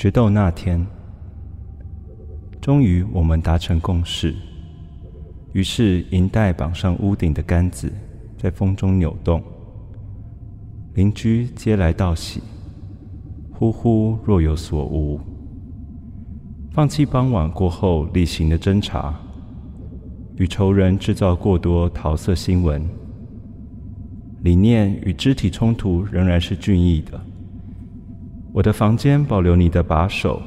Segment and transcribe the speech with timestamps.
[0.00, 0.86] 决斗那天，
[2.58, 4.34] 终于我们达成共识。
[5.52, 7.92] 于是银带绑上屋顶的杆子，
[8.38, 9.42] 在风中扭动。
[10.94, 12.40] 邻居皆来道喜，
[13.52, 15.20] 呼呼若有所无。
[16.72, 19.14] 放弃傍晚过后例行的侦查，
[20.38, 22.82] 与仇人制造过多桃色新闻。
[24.40, 27.20] 理念与肢体冲突仍然是俊逸的。
[28.52, 30.42] 我的房间保留你的把手，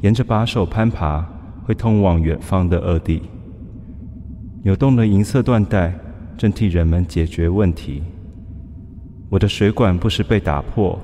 [0.00, 1.24] 沿着把手攀爬，
[1.64, 3.22] 会通往远方的恶地。
[4.62, 5.92] 扭动的银色缎带
[6.36, 8.02] 正替人们解决问题。
[9.28, 10.98] 我的水管不时被打破，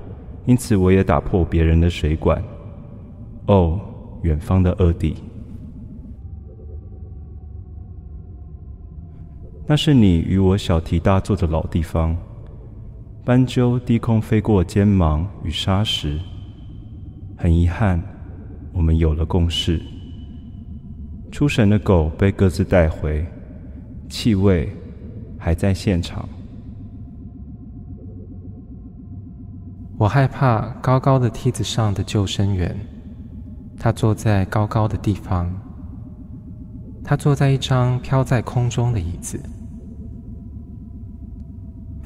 [0.46, 2.42] 因此我也打破别人的水管。
[3.46, 3.78] 哦，
[4.22, 5.16] 远方的恶地，
[9.66, 12.16] 那是你与我小题大做的老地方。
[13.24, 16.18] 斑鸠低空飞过尖芒与沙石。
[17.36, 18.02] 很遗憾，
[18.72, 19.80] 我们有了共识。
[21.30, 23.24] 出神的狗被各自带回，
[24.08, 24.68] 气味
[25.38, 26.28] 还在现场。
[29.96, 32.76] 我害怕高高的梯子上的救生员，
[33.78, 35.48] 他坐在高高的地方，
[37.04, 39.40] 他坐在一张飘在空中的椅子。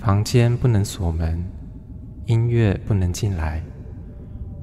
[0.06, 1.44] 房间不能锁门，
[2.26, 3.60] 音乐不能进来。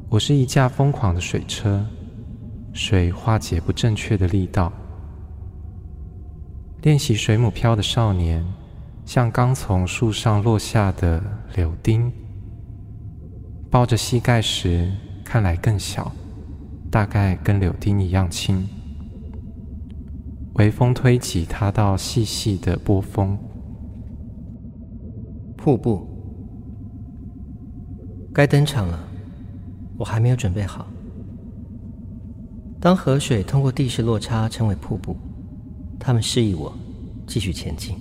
[0.07, 1.85] 我是一架疯狂的水车，
[2.71, 4.71] 水化解不正确的力道。
[6.83, 8.41] 练习水母漂的少年，
[9.03, 11.21] 像刚从树上落下的
[11.57, 12.09] 柳丁。
[13.69, 14.89] 抱着膝盖时，
[15.25, 16.09] 看来更小，
[16.89, 18.65] 大概跟柳丁一样轻。
[20.53, 23.37] 微风推挤它到细细的波峰。
[25.63, 26.05] 瀑布，
[28.33, 28.99] 该登场了，
[29.97, 30.85] 我还没有准备好。
[32.81, 35.15] 当河水通过地势落差成为瀑布，
[35.97, 36.77] 他们示意我
[37.25, 37.95] 继续前进。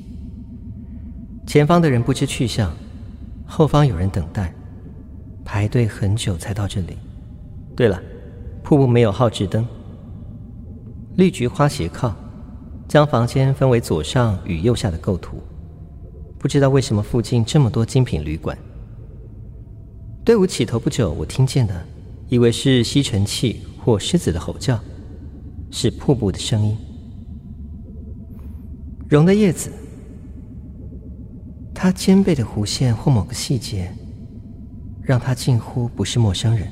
[1.47, 2.75] 前方的人不知去向，
[3.47, 4.53] 后方有人等待。
[5.44, 6.97] 排队很久才到这里。
[7.76, 8.03] 对了，
[8.65, 9.65] 瀑布没有号志灯。
[11.15, 12.12] 绿菊花斜靠，
[12.88, 15.41] 将房间分为左上与右下的构图。
[16.42, 18.58] 不知道为什么附近这么多精品旅馆。
[20.25, 21.86] 队伍起头不久，我听见的，
[22.28, 24.78] 以为是吸尘器或狮子的吼叫，
[25.70, 26.76] 是瀑布的声音。
[29.08, 29.70] 榕的叶子，
[31.72, 33.91] 它尖背的弧线或某个细节。
[35.04, 36.70] 让他近乎不是陌生人。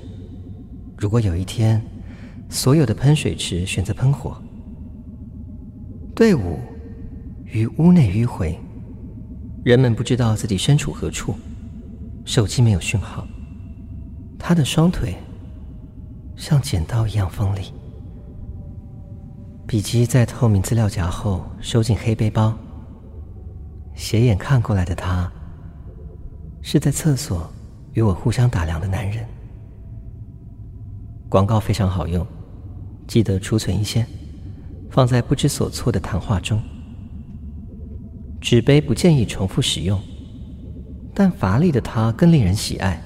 [0.96, 1.82] 如果有一天，
[2.48, 4.40] 所有的喷水池选择喷火，
[6.14, 6.60] 队伍
[7.44, 8.56] 于屋内迂回，
[9.62, 11.34] 人们不知道自己身处何处，
[12.24, 13.26] 手机没有讯号，
[14.38, 15.14] 他的双腿
[16.34, 17.72] 像剪刀一样锋利。
[19.66, 22.56] 笔记在透明资料夹后收进黑背包。
[23.94, 25.30] 斜眼看过来的他，
[26.62, 27.50] 是在厕所。
[27.92, 29.26] 与我互相打量的男人，
[31.28, 32.24] 广告非常好用，
[33.08, 34.06] 记得储存一些，
[34.92, 36.62] 放在不知所措的谈话中。
[38.40, 40.00] 纸杯不建议重复使用，
[41.14, 43.00] 但乏力的它更令人喜爱。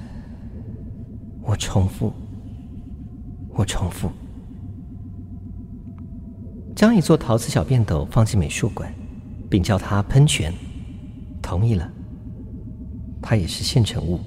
[1.42, 2.12] 我重复，
[3.50, 4.10] 我重复，
[6.74, 8.94] 将一座陶瓷小便斗放进美术馆，
[9.50, 10.54] 并叫它喷泉，
[11.42, 11.90] 同意了。
[13.20, 14.20] 它也是现成物。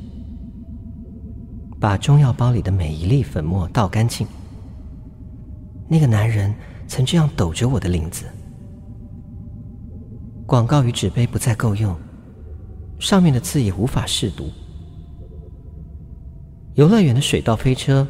[1.79, 4.27] 把中药包里的每一粒粉末倒干净。
[5.87, 6.53] 那个男人
[6.87, 8.25] 曾这样抖着我的领子。
[10.47, 11.93] 广告与纸杯不再够用，
[12.99, 14.49] 上面的字也无法识读。
[16.75, 18.07] 游乐园的水道飞车，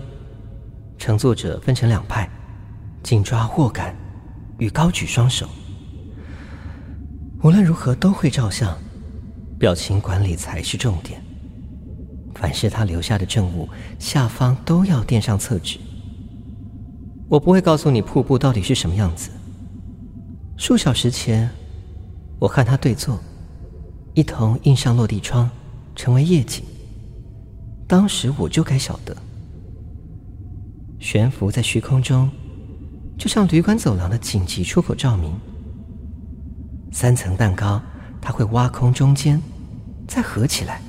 [1.00, 2.30] 乘坐者分成两派，
[3.02, 3.96] 紧抓握杆
[4.60, 5.50] 与高举双手。
[7.42, 8.78] 无论如何都会照相，
[9.58, 11.20] 表情管理才是重点。
[12.36, 15.80] 凡是他留下的证物，下方都要垫上厕纸。
[17.28, 19.32] 我不会告诉你瀑布到底是什么样子。
[20.56, 21.50] 数小时前，
[22.40, 23.20] 我和他对坐，
[24.14, 25.50] 一同印上落地窗，
[25.96, 26.64] 成为夜景。
[27.88, 29.16] 当时我就该晓得，
[31.00, 32.30] 悬浮在虚空中，
[33.18, 35.34] 就像旅馆走廊的紧急出口照明。
[36.92, 37.82] 三层蛋糕，
[38.22, 39.42] 它会挖空中间，
[40.08, 40.82] 再合起来。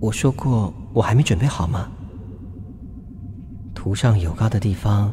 [0.00, 1.90] 我说过，我还没准备好吗？
[3.74, 5.12] 涂上油膏的地方，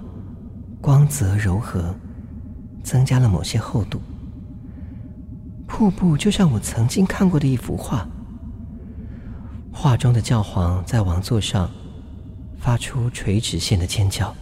[0.81, 1.93] 光泽柔和，
[2.83, 3.99] 增加了某些厚度。
[5.67, 8.07] 瀑布就像我曾经看过的一幅画，
[9.71, 11.69] 画中的教皇在王座上，
[12.57, 14.33] 发出垂直线的尖叫，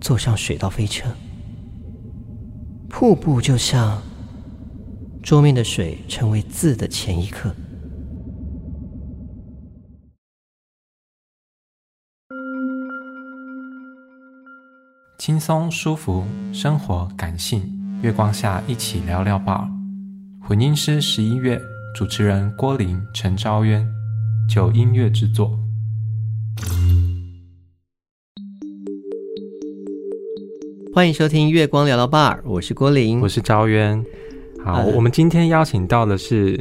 [0.00, 1.08] 坐上水道飞车。
[2.88, 4.02] 瀑布就像
[5.22, 7.54] 桌面的水成为字的前一刻。
[15.18, 17.71] 轻松舒服，生活感性，
[18.02, 19.64] 月光下一起聊聊 BAR。
[20.40, 21.60] 混音师十一月，
[21.94, 23.86] 主持人郭林、陈昭渊，
[24.52, 25.56] 就音乐制作。
[30.92, 34.04] 欢迎收听《月光聊聊 BAR》，我是郭林，我是昭渊。
[34.64, 36.58] 好，呃、我们今天邀请到的是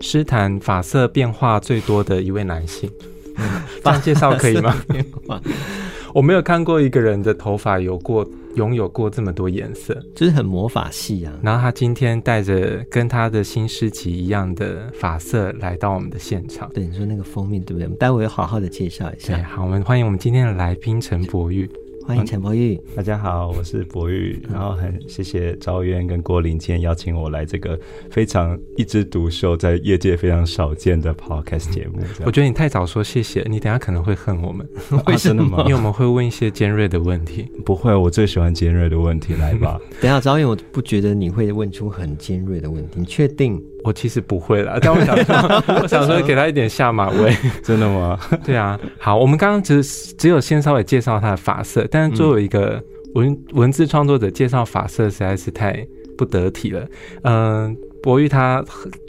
[0.00, 2.90] 诗坛发色变化最多的一位男性，
[3.36, 4.74] 嗯、 这样介绍可以吗？
[6.14, 8.26] 我没有看过一个人的头发有过
[8.56, 11.32] 拥有过这么多颜色，就是很魔法系啊。
[11.42, 16.70] 然后他今天带着跟他的新诗集一样的发色来到我们的现场。
[16.72, 17.84] 对，你说那个封面对不对？
[17.84, 19.34] 我们待会好好的介绍一下。
[19.34, 21.68] 对，好，我们欢迎我们今天的来宾陈柏宇。
[22.04, 27.78] 欢迎陈柏玉，大家好，我是博玉，然后很谢谢昭渊跟郭林今天邀请我来这个
[28.10, 32.00] 非常一枝独秀，在业界非常少见的 podcast 节目。
[32.24, 34.68] 我觉得你太早说谢谢，你等下可能会恨我们。
[35.06, 35.60] 为什么？
[35.62, 37.48] 因为我们会问一些尖锐的问题。
[37.64, 39.80] 不会，我最喜欢尖锐的问题，来吧。
[40.00, 43.62] 等下，昭渊，我不觉得你会问出很尖锐的问题，你确定？
[43.84, 47.34] 我其实不会啦， 但我想说，我想说给他一点下马威。
[47.62, 48.18] 真的吗？
[48.44, 48.78] 对啊。
[48.98, 52.82] 好，我们刚刚只只有先稍微介绍他的发色，但是作为一个
[53.14, 55.86] 文、嗯、文字创作者，介绍发色实在是太
[56.16, 56.86] 不得体了。
[57.22, 58.64] 嗯、呃，柏宇他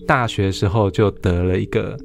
[0.07, 1.97] 大学的时候就得了一个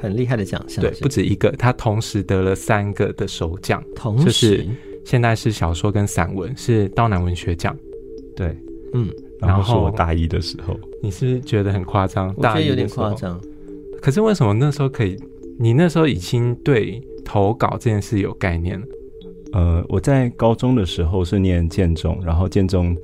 [0.00, 4.66] 很厉害的奖项，对，不止一个，他同时得了三个的首奖，同时就是
[5.04, 7.76] 现在是小说跟散文是道南文学奖，
[8.34, 8.56] 对，
[8.94, 9.08] 嗯。
[9.42, 12.32] 然后是我大一的时候，你是不是觉得很夸张？
[12.36, 13.40] 我觉得有点夸张。
[14.00, 15.16] 可是为什么那时候可以？
[15.58, 18.86] 你那时候已经对投稿这件事有概念了？
[19.52, 22.96] 呃，我在高中的时候是念建中，然后建中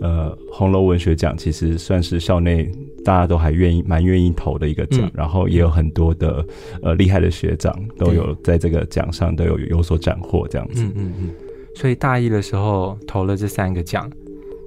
[0.00, 2.70] 呃红楼文学奖其实算是校内
[3.04, 6.44] 大家都还愿意蛮愿意投的一个奖，嗯、然后也有很多的
[6.82, 10.84] 呃厉害的学长都有在这个奖上都有有所斩获这样子。
[10.84, 11.30] 嗯嗯嗯。
[11.74, 14.08] 所以大一的时候投了这三个奖。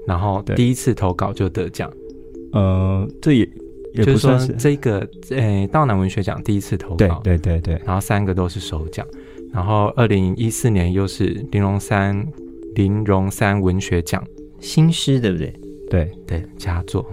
[0.07, 1.91] 然后第一次投稿就得奖，
[2.53, 3.49] 呃，这也
[3.93, 4.99] 也不算是，就是说这个，
[5.29, 9.05] 诶、欸，道南文学奖第一次投稿，对对对对，然后三个都是首奖，
[9.53, 12.25] 然后二零一四年又是玲珑三
[12.75, 14.23] 玲珑三文学奖。
[14.59, 15.53] 新诗，对不对？
[15.89, 16.11] 对。
[16.25, 17.05] 对，佳作，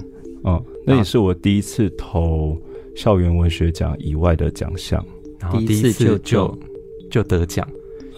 [0.45, 2.57] 哦，那也是我第一次投
[2.97, 5.05] 校园文学奖以外的奖项，
[5.39, 6.59] 然后第一次就就
[7.11, 7.69] 就得奖。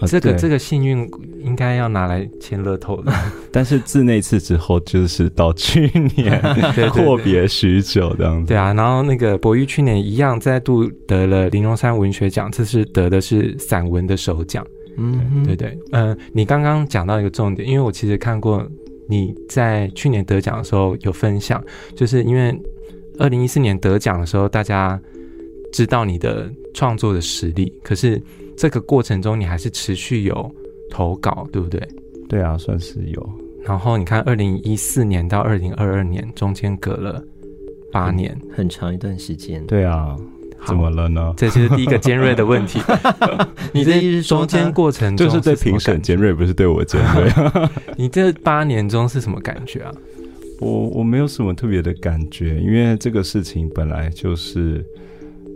[0.05, 1.09] 这个这个幸运
[1.43, 3.11] 应该要拿来签乐透的，
[3.51, 6.39] 但是自那次之后，就是到去年
[6.93, 8.49] 阔别许久这样子。
[8.49, 14.63] 对啊，然后那个博玉去年一样再度得了林荣山文学奖，这次得的是散文的首奖。
[14.97, 18.63] 嗯，对对，嗯、呃，你刚刚讲到一个重点，因为我其实看过
[19.09, 21.63] 你在去年得奖的时候有分享，
[21.95, 22.55] 就是因为
[23.17, 24.99] 二零一四年得奖的时候，大家
[25.73, 28.21] 知道你的创作的实力，可是。
[28.57, 30.51] 这个过程中，你还是持续有
[30.89, 31.79] 投稿，对不对？
[32.27, 33.29] 对啊，算是有。
[33.63, 37.23] 然后你看，二零一四年到二零二二年中间隔了
[37.91, 39.63] 八年，很，很长一段时间。
[39.67, 40.17] 对啊，
[40.65, 41.33] 怎么了呢？
[41.37, 42.79] 这就是第一个尖锐的问题。
[43.71, 47.31] 你的中间过程中就是对评审尖锐，不是对我尖锐。
[47.95, 49.91] 你这八年中是什么感觉啊？
[50.59, 54.83] 我我没有什么特别的感觉，因为这个事情本来就是，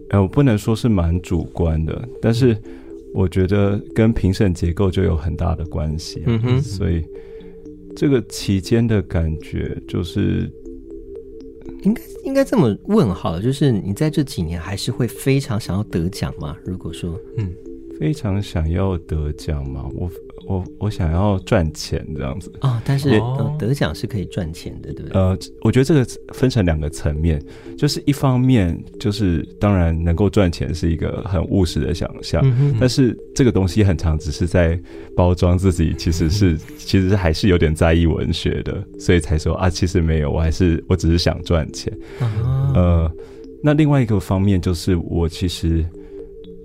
[0.10, 2.56] 哎，我不能说是蛮主观的，但是。
[3.14, 7.04] 我觉得跟评审结构就有很大的关系，啊，嗯哼，所以
[7.96, 10.50] 这个期间的感觉就是，
[11.84, 16.56] 应该应该这么问好了，就是你在这几年还是会非常想要得奖吗？
[16.66, 17.54] 如果说，嗯，
[18.00, 19.90] 非常想要得奖吗？
[19.94, 20.10] 我。
[20.48, 23.22] 我我想要赚钱这样子啊、哦，但是
[23.58, 25.20] 得奖是可以赚钱的，对不对？
[25.20, 27.42] 呃，我觉得这个分成两个层面，
[27.78, 34.80] 就是一方面就是当然能够赚钱是一个很务实的想象，嗯、哼但是这个东西很长只是在
[35.16, 41.92] 包装自己，其实是、 嗯、其实还是有点在意文学的，所以才说啊，其实没有，我还是我只是想赚钱。
[42.20, 43.12] 哦、呃，
[43.64, 45.86] 那另外一个方面就是我其实。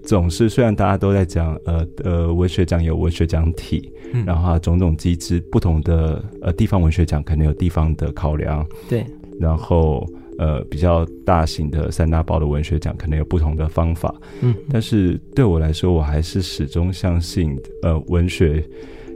[0.07, 9.05] 总是，虽然大家都在讲，呃呃，文学奖有文学奖体，嗯、然后种种机制，不同的呃地方文学奖可能有地方的考量，对，
[9.41, 10.07] 然后
[10.39, 18.63] 呃比较大型的三大报的文学奖可能有不同的方法，嗯，但是对我来说，我还是始终相信，呃，文学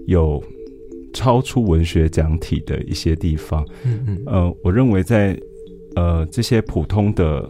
[0.08, 0.42] 有
[1.12, 5.38] 超出文学奖体的一些地方，嗯嗯，呃，我认为在
[5.94, 7.48] 呃这些普通的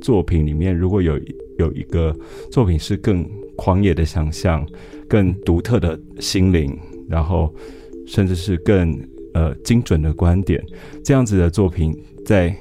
[0.00, 1.20] 作品里面，如果有。
[1.58, 2.16] 有一个
[2.50, 4.66] 作品是更狂野的想象、
[5.08, 6.76] 更独特的心灵，
[7.08, 7.52] 然后
[8.06, 8.98] 甚至是更
[9.34, 10.64] 呃精准的观点，
[11.04, 12.56] 这样子的作品在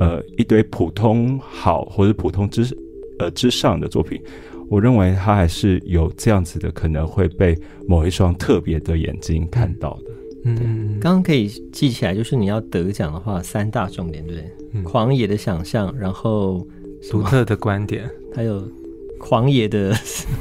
[0.00, 2.62] 呃一堆普通好或者普通之
[3.18, 4.20] 呃之上的作品，
[4.68, 7.56] 我认为它还是有这样子的可能会被
[7.86, 10.10] 某一双特别的眼睛看到的。
[10.44, 14.50] 嗯，刚刚可以记起来，就是你要得奖的话，三大重点，对不对？
[14.72, 16.66] 嗯、狂野的想象，然后
[17.10, 18.62] 独特的观点，还有
[19.18, 19.94] 狂野的，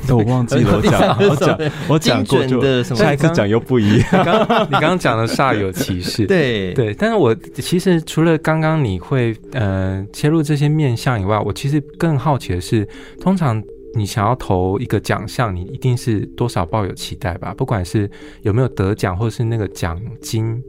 [0.09, 1.59] 我忘记了 我讲， 我讲，
[1.89, 4.07] 我讲过就下一次讲又不一样。
[4.69, 6.93] 你刚刚讲的煞有其事，对对。
[6.93, 12.87] 但是我其实除了刚刚你会呃切入这些面向以外，我其实更好奇的是，
[13.19, 13.63] 通常。
[13.95, 17.51] 你想要投一个奖项，你一定是多少抱有期待吧？
[17.57, 18.07] 不管是
[18.43, 20.61] 有没有得奖，或是那个奖金。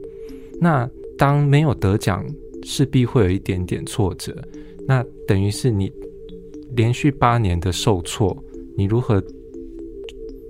[0.59, 2.25] 那当没有得奖，
[2.63, 4.35] 势必会有一点点挫折。
[4.89, 5.91] 那等于是你
[6.75, 8.35] 连续八年的受挫，
[8.75, 9.23] 你如何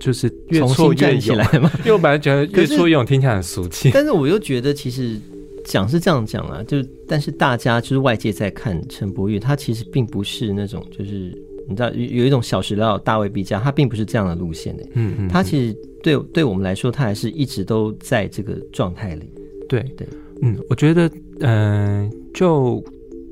[0.00, 1.36] 就是越挫越勇？
[1.84, 5.16] 因为我本来觉得越挫越勇听起来很俗气，但是我又觉得其实
[5.64, 11.30] 讲是这样讲啊，就但是大家就是外界在看陈柏宇，他其实并不是那种就是。
[11.68, 14.82] 你知道有有一种小时了大未必佳，他并不是这样的路线的。
[14.94, 19.30] 嗯嗯，他其实对对我们来说，他还是一直都在这个状态里。
[19.68, 20.04] 对对，
[20.42, 22.82] 嗯，我觉得，嗯、呃，就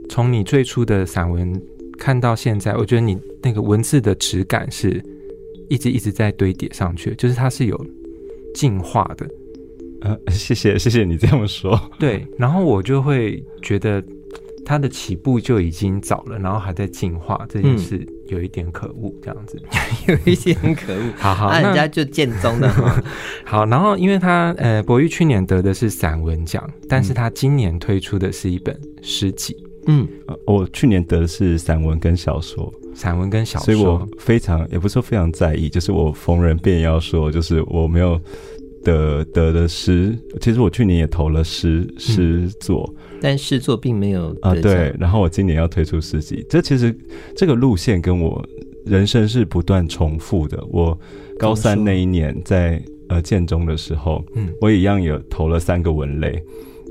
[0.08, 1.60] 从你最初的散文
[1.98, 5.02] 看到现在，我觉得你那个文字的质感是
[5.68, 7.86] 一直一直在堆叠上去，就是它是有
[8.54, 9.26] 进化的。
[10.00, 11.78] 呃， 谢谢谢谢你这样说。
[11.98, 14.02] 对，然后我就会觉得。
[14.64, 19.78] 它的起步就已经早了，然后还在进化，这件事有一点可恶，这样子、嗯、
[20.26, 21.00] 有一点可恶。
[21.16, 22.68] 好好，那人家就建中的。
[23.46, 29.56] 好，然后因为他呃，博玉去年得的是散文奖，但是他今年推出的是一本诗集。
[29.88, 30.06] 嗯，
[30.46, 38.20] 我去年得的是散文跟小说，散文跟小说，所以我非常也不是说非常在意，就是我逢人便要说，就是我没有
[38.84, 42.88] 得得的诗，其实我去年也投了诗诗作。
[42.94, 44.94] 嗯但诗作并没有啊，对。
[44.96, 46.96] 然后我今年要推出诗集，这其实
[47.34, 48.40] 这个路线跟我
[48.86, 50.64] 人生是不断重复的。
[50.70, 50.96] 我
[51.36, 56.40] 高三那一年在呃建中的时候，嗯，我也一样有投了三个文类，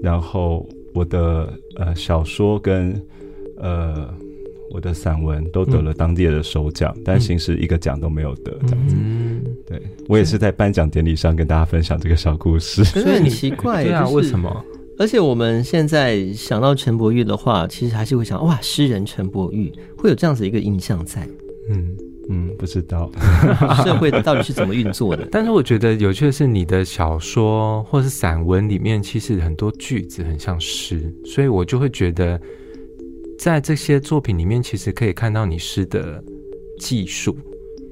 [0.04, 3.00] 然后我的呃小说跟
[3.58, 4.12] 呃
[4.72, 8.96] 我的散文都得了当地的首奖，嗯、但形式一个奖都没有得，这样子。
[8.98, 14.66] 嗯，对我也是在颁奖典礼上跟大家分享这个小故事，所以很奇怪，对啊，为什么？
[15.00, 21.22] 而且我们现在想到陈柏玉的话，其实还是会想哇，诗人陈柏玉会有这样子一个印象在。
[21.70, 21.96] 嗯
[22.30, 23.10] 嗯，不知道
[23.84, 25.28] 社会到底是怎么运作的。
[25.32, 32.40] 但是我觉得有趣的是，你的小说或是散文里面，其实很多句子很像诗，所以我就会觉得，
[33.40, 36.24] 在这些作品里面，其实可以看到你诗的
[36.80, 37.38] 技术。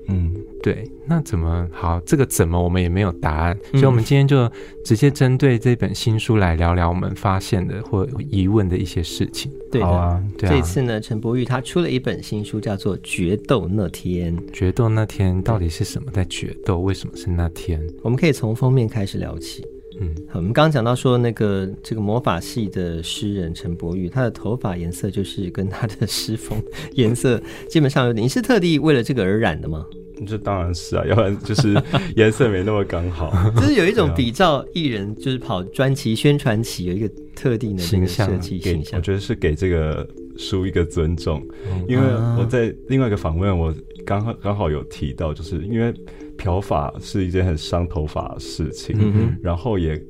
[0.08, 0.34] 嗯。
[0.66, 2.00] 对，那怎么好？
[2.08, 4.52] 这个怎么我们也没有答案，所以我们今天就
[4.84, 9.52] 直接针对这本新书来聊聊我们发现的或疑问的一些事情。
[9.72, 10.52] 对的，好啊，对啊。
[10.52, 14.36] 这次呢，陈柏宇他出了一本新书，叫做《决斗那天》。
[14.52, 16.80] 决斗那天到底是什么在决斗？
[16.80, 17.80] 为什么是那天？
[18.02, 19.64] 我们可以从封面开始聊起。
[20.00, 26.60] 嗯，好，我们刚刚讲到说，那个这个魔法系的诗人陈柏宇，他的头发颜色就是跟他的诗风
[26.96, 28.26] 颜色基本上有点。
[28.26, 29.86] 你是特地为了这个而染的吗？
[30.26, 31.74] 这当然是啊，要不然就是
[32.16, 33.34] 颜色没那么刚好。
[33.56, 39.00] 就是有一种比照艺人，就是跑专辑宣传期有一个特定的形象设计形象。
[39.00, 40.08] 我觉得是给这个
[40.38, 41.42] 书一个尊重，
[41.88, 42.04] 因为
[42.38, 43.74] 我在另外一个访问，我
[44.06, 45.94] 刚好刚好有提到，就是因为
[46.38, 50.02] 漂发是一件很伤头发的事情，嗯、然后也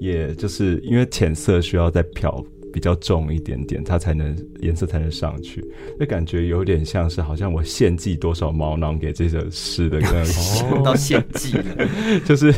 [0.00, 2.44] 也就是因为浅色需要再漂。
[2.72, 5.64] 比较重一点点，它才能颜色才能上去，
[5.98, 11.64] 那感觉有点像是好像我献祭多少毛囊给这首诗的样子，哦，到献祭了，
[12.24, 12.54] 就是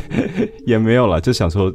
[0.65, 1.73] 也没有了，就想说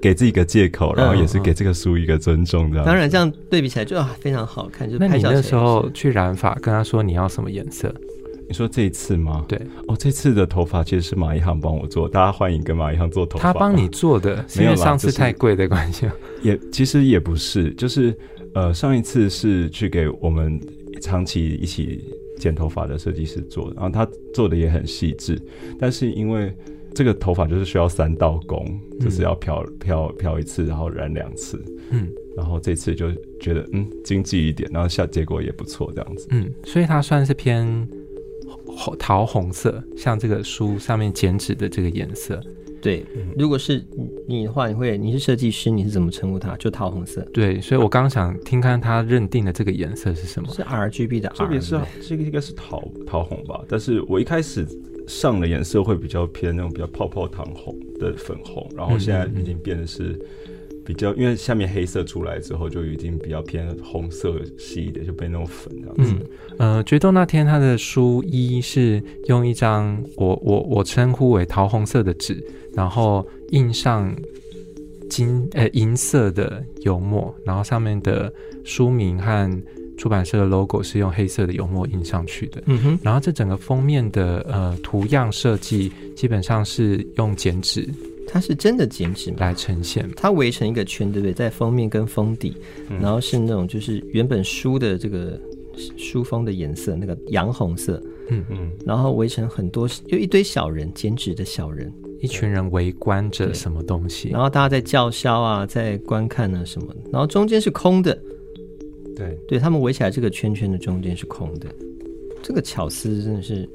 [0.00, 2.86] 给自己一个借口，然后也是给这个书一个尊重，这样，嗯。
[2.86, 4.90] 当然，这样对比起来就啊非常好看。
[4.90, 7.94] 就那你那时候去染发，跟他说你要什么颜色？
[8.50, 9.44] 你说这一次吗？
[9.46, 13.52] 对，哦，这次的头发其实是马一航帮我做，大家欢迎跟马一航做头发。
[13.52, 16.14] 他帮你做的，是因为上次太贵的关系，就是。
[16.42, 18.12] 也其实也不是，就是
[18.52, 20.60] 呃，上一次是去给我们
[21.00, 22.04] 长期一起
[22.40, 24.04] 剪头发的设计师做的，然后他
[24.34, 25.40] 做的也很细致，
[25.78, 26.52] 但是因为
[26.92, 37.88] 这个头发就是需要三道工，嗯、就是要漂漂漂一次，然后染两次，嗯，然后这次就觉得嗯经济一点，然后下结果也不错，这样子，嗯，所以它算是偏。
[38.98, 42.40] 桃红色，像这个书上面剪纸的这个颜色，
[42.80, 43.04] 对，
[43.36, 43.84] 如果是
[44.26, 46.56] 你的话，你会你是设计师，你是怎么称呼它？
[46.56, 47.20] 就桃红色。
[47.32, 50.48] 对，所以我刚刚想听看他认定的这个颜色是什么？
[50.52, 53.62] 是 RGB 的 R，这边是这个应该是桃桃红吧？
[53.68, 54.66] 但是我一开始
[55.06, 60.18] 上的颜色会比较偏那种比较泡泡糖红的粉红，然后现在已经变的是。
[60.90, 66.16] 比较，因为下面黑色出来之后，就已经比较偏红色系一点，就被那种粉这样子。
[66.58, 72.44] 嗯，呃，决斗那天他的书衣是用一张我我我称呼为桃红色的纸，
[72.74, 74.12] 然后印上
[75.08, 78.32] 金呃银色的油墨，然后上面的
[78.64, 79.62] 书名和
[79.96, 82.60] 出版社的 logo 是用黑色的油墨印上去的。
[82.66, 87.88] 嗯哼，然后这整个封面的呃图样设计基本上是用剪纸。
[88.32, 91.32] 它是真的剪纸来呈现，它围成一个圈，对不对？
[91.32, 92.54] 在封面跟封底，
[92.88, 95.36] 嗯、然后是那种就是原本书的这个
[95.96, 108.16] 书封的颜色，那个洋红色，嗯嗯，然后围成很多，就一堆小人剪纸的小人，一群人围观着什么东西，然后大家在叫嚣啊，在观看啊什么，然后中间是空的，
[109.16, 109.36] 对。
[109.48, 111.66] 对，他们围起来这个圈圈的中间是空的，
[112.42, 113.68] 这个巧思真的是。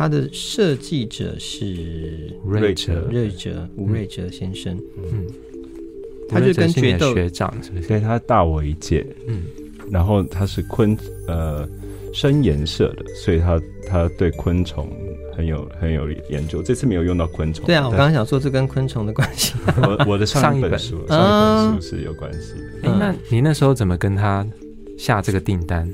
[0.00, 4.74] 他的设计者是瑞哲，瑞哲吴瑞哲先生。
[4.96, 5.26] 嗯，
[6.26, 7.86] 他就跟决斗学长是不是？
[7.86, 9.06] 对，他大我一届。
[9.28, 9.42] 嗯，
[9.90, 10.96] 然后他是昆
[11.28, 11.68] 呃
[12.14, 14.90] 深颜社的，所以他他对昆虫
[15.36, 16.62] 很有很有研究。
[16.62, 17.66] 这次没有用到昆虫。
[17.66, 19.52] 对啊，我刚刚想说这跟昆虫的关系。
[19.84, 22.88] 我我的上一本书，上一本书是有关系的。
[22.88, 24.46] 哎，那你那时候怎么跟他
[24.96, 25.86] 下这个订单？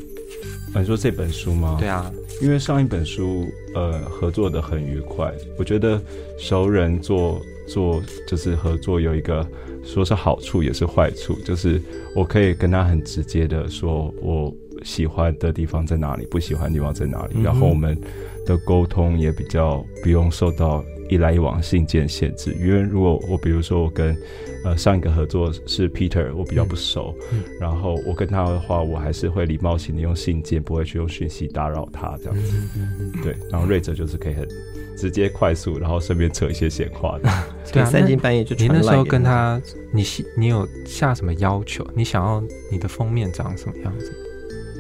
[0.81, 1.77] 你说这本书吗？
[1.79, 6.01] 对啊，因为上一本书呃合作的很愉快，我觉得
[6.39, 9.47] 熟人做做就是合作有一个
[9.85, 11.81] 说是好处也是坏处，就是
[12.15, 14.53] 我可以跟他很直接的说我
[14.83, 17.99] 喜欢的地方在哪里，不喜欢的地方在哪里，嗯、然后我们
[18.45, 24.17] 的沟通也比较不用受到一来一往信件限制，因为如果我比如说我跟
[24.65, 33.37] 呃上一个合作是 Peter，我比较不熟，嗯嗯、然后我跟他的话，我还是会礼貌性的用信件，不会去用讯息打扰他这样子，嗯、对。
[33.51, 34.49] 然后瑞哲就是可以很
[34.97, 37.31] 直接快速，然后顺便扯一些闲话的，
[37.73, 39.61] 对啊，三更半夜就你那时候跟他，
[39.93, 40.05] 你
[40.37, 41.87] 你有下什么要求？
[41.95, 44.13] 你想要你的封面长什么样子？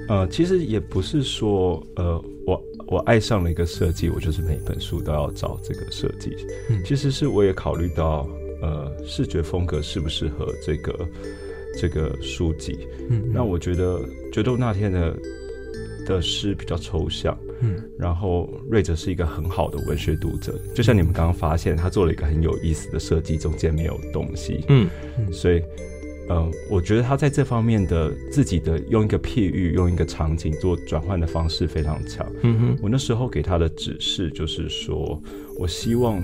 [0.09, 2.23] 呃，其实也不是说呃
[2.87, 2.99] 我。
[3.07, 6.35] 爱上了一个设计，我就是每本书都要找这个设计。
[6.69, 8.29] 嗯，其实是我也考虑到，
[8.61, 11.09] 呃，视觉风格适不适合这个
[11.79, 12.89] 这个书籍。
[13.09, 14.01] 嗯，嗯，那我觉得
[14.33, 15.17] 决斗那天的
[16.05, 17.39] 的诗比较抽象。
[17.61, 24.65] 嗯，然后瑞哲是一个很好的文学读者，就像你们刚刚发现，他做了一个很有意思的设计，中间没有东西。
[24.69, 25.63] 嗯，嗯，所以。
[26.29, 32.27] 呃，我觉得他在这方面的自己的用一个譬喻，用一个场景做转换的方式非常强。
[32.43, 35.23] 嗯哼，我那时候给他的指示就是说，
[35.57, 36.21] 我希望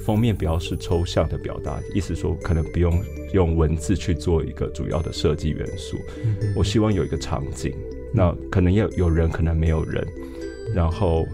[0.00, 2.98] 封面不要是抽象的表达，意思说可能不用
[3.34, 5.98] 用文字去做一个主要的设计元素。
[6.24, 7.74] 嗯，我希望有一个场景，
[8.14, 10.06] 那可能要有人，可能没有人。
[10.74, 11.26] 然后，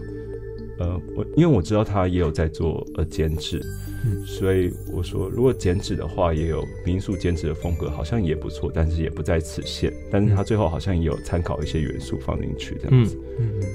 [0.77, 3.61] 呃，我因为我知道他也有在做呃剪纸。
[4.05, 9.93] 嗯，所以我说，如果剪纸的话，也有民宿剪纸的风格，好像也不错，但是也不在此限。
[10.11, 13.17] 但是他最后好像也有参考一些元素放进去，这样子。
[13.39, 13.67] 嗯嗯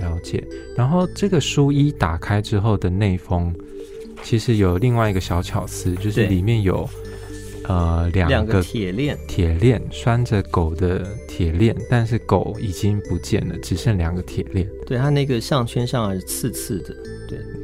[0.00, 0.42] 嗯，了解。
[0.76, 3.54] 然后这个书衣打开之后的内封，
[4.22, 6.88] 其实有另外一个小巧思，就是里面有。
[7.68, 14.68] 呃，两个铁链，铁链拴着狗的铁链，但是狗已经不见了，只剩两个铁链。
[14.84, 16.92] 对，它那个项圈上还是刺刺的。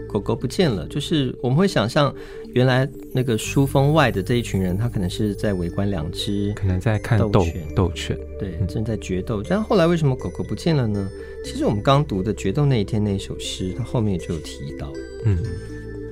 [0.08, 2.14] 对，狗狗不见了，就是我们会想象，
[2.54, 9.42] 原来那个书封外的这一群人，他可能是在围观两只，可能在看斗犬，斗犬，对，正在决斗。
[9.48, 11.08] 但后来为什么狗狗不见了呢？
[11.44, 14.92] 其实我们刚读的决斗那一天那一首诗，它后面就有提到，
[15.24, 15.38] 嗯，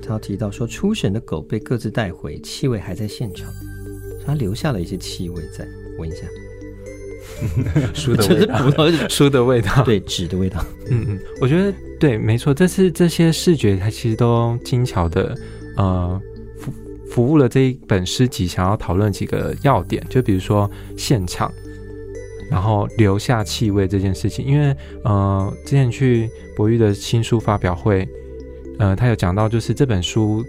[0.03, 3.53] 他提到说，初审的狗被各自带回，气味还在现场。
[4.25, 5.67] 它留下了一些气味在，
[5.99, 6.27] 闻一下，
[7.95, 10.65] 书的味道，书的味道， 对，纸的味道。
[10.91, 15.37] 嗯嗯，我觉得对，没错，这是这些视觉，它其实都精巧的，
[15.77, 16.21] 呃，
[16.59, 16.73] 服
[17.11, 21.53] 服务了这一本诗集想要讨论几个要点，就比如说现场，
[22.51, 28.09] 然后留下气味这件事情，因为呃，之前去博玉的新书发表会，
[28.79, 30.45] 呃，他有讲到，就是这本书。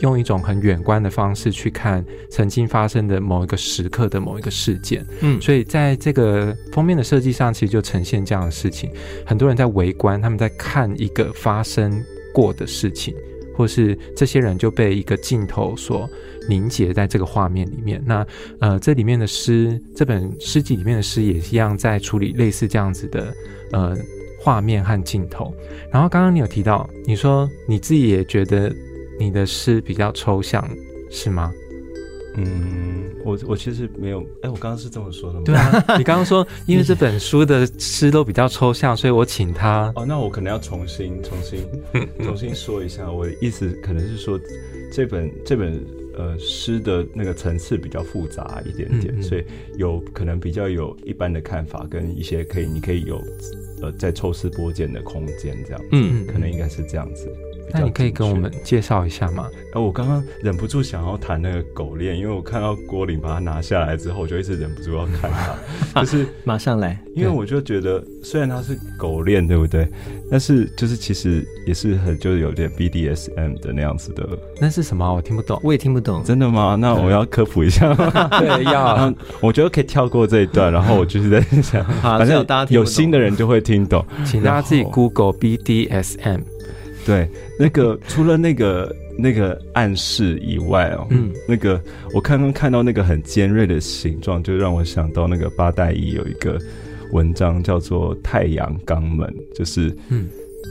[0.00, 8.90] 用一种很远观的方式去看曾经发生的某一个时刻的某一个事件，嗯，所以在这个封面的设计上，其实就呈现这样的事情。
[9.24, 12.02] 很多人在围观，他们在看一个发生
[12.34, 13.14] 过的事情，
[13.56, 16.08] 或是这些人就被一个镜头所
[16.48, 18.02] 凝结在这个画面里面。
[18.04, 18.26] 那
[18.58, 23.34] 呃，这里面的诗，这本诗集里面的诗也一样在处理类似这样子的
[23.72, 23.96] 呃
[24.40, 25.54] 画面和镜头。
[25.92, 28.74] 然后刚刚你有提到，你说你自己也觉得。
[29.18, 30.68] 你的诗比较抽象，
[31.10, 31.52] 是吗？
[32.36, 35.44] 嗯，我我其实没有，哎，我刚刚是这么说的吗？
[35.44, 39.92] 对啊，你刚刚说，因为这本书的诗都比较抽象，所以我请他。
[39.94, 41.64] 哦，那我可能要重新、重新、
[42.26, 43.08] 重新说一下。
[43.08, 44.36] 我的意思可能是说，
[44.92, 45.80] 这本这本
[46.18, 49.44] 呃诗的那个层次比较复杂一点点，嗯嗯，所以
[49.76, 53.22] 有可能比较有一般的看法，跟一些可以你可以有
[53.80, 57.32] 呃在抽丝剥茧的空间，这样子，嗯，可能应该是这样子。
[57.74, 59.48] 那你可以跟我们介绍一下吗？
[59.74, 65.30] 呃，我刚刚忍不住想要谈那个狗链，因为我看到郭玲把它拿下来之后，我就一直忍不住要看
[65.92, 69.88] 它， 就是 马上来，因为我就觉得虽然它是狗链，对不对？
[70.30, 74.26] 但是就是其实也是很就是有点 BDSM 的那样子的。
[74.60, 75.12] 那是什么？
[75.12, 76.22] 我听不懂，我也听不懂。
[76.22, 76.76] 真的吗？
[76.78, 77.92] 那我要科普一下。
[78.38, 79.12] 对，要。
[79.40, 86.40] 我觉得可以跳过这一段，然后我就是在想，反正有新的人就会听懂，请大家自己 Google BDSM。
[87.04, 91.80] 对，那个 除了那个那个暗示以外哦，嗯，那个
[92.14, 96.58] 我刚刚看到那个很尖锐的形状，就让我想到那个八代一有一个
[97.12, 100.28] 文章叫做《太阳肛门》，就是嗯，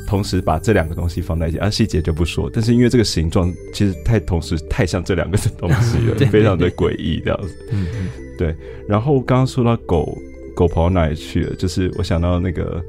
[0.07, 8.55] 同时把这两个东西放在一起，啊，细节就不说，但是因为这个形状其实太同时太像这两个东西了， 对非常的诡异这样子，嗯嗯，对。
[8.87, 10.17] 然后刚刚说到狗
[10.55, 12.83] 狗跑哪里去了，就是我想到那个。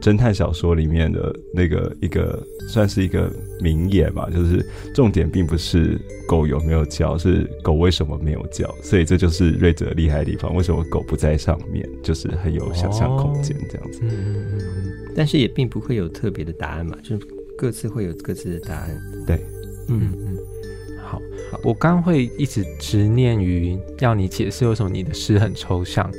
[0.00, 3.30] 侦探小说里面的那个一个算是一个
[3.60, 8.72] 名言吧，就是重点并不是狗有没有叫，是狗为什么没有叫。
[8.82, 14.00] 所以这就是瑞哲厉害的地方，为什么狗不在上面，就是很有想象空间这样子。
[14.02, 14.62] 哦、嗯嗯嗯。
[15.16, 19.02] 但是也并不会有特别的答案嘛，就是各自会有各自的答案。
[19.26, 19.40] 对，
[19.88, 20.38] 嗯嗯。
[21.02, 26.10] 好，好，我刚会一直执念于要你解释为什么你的诗很抽象，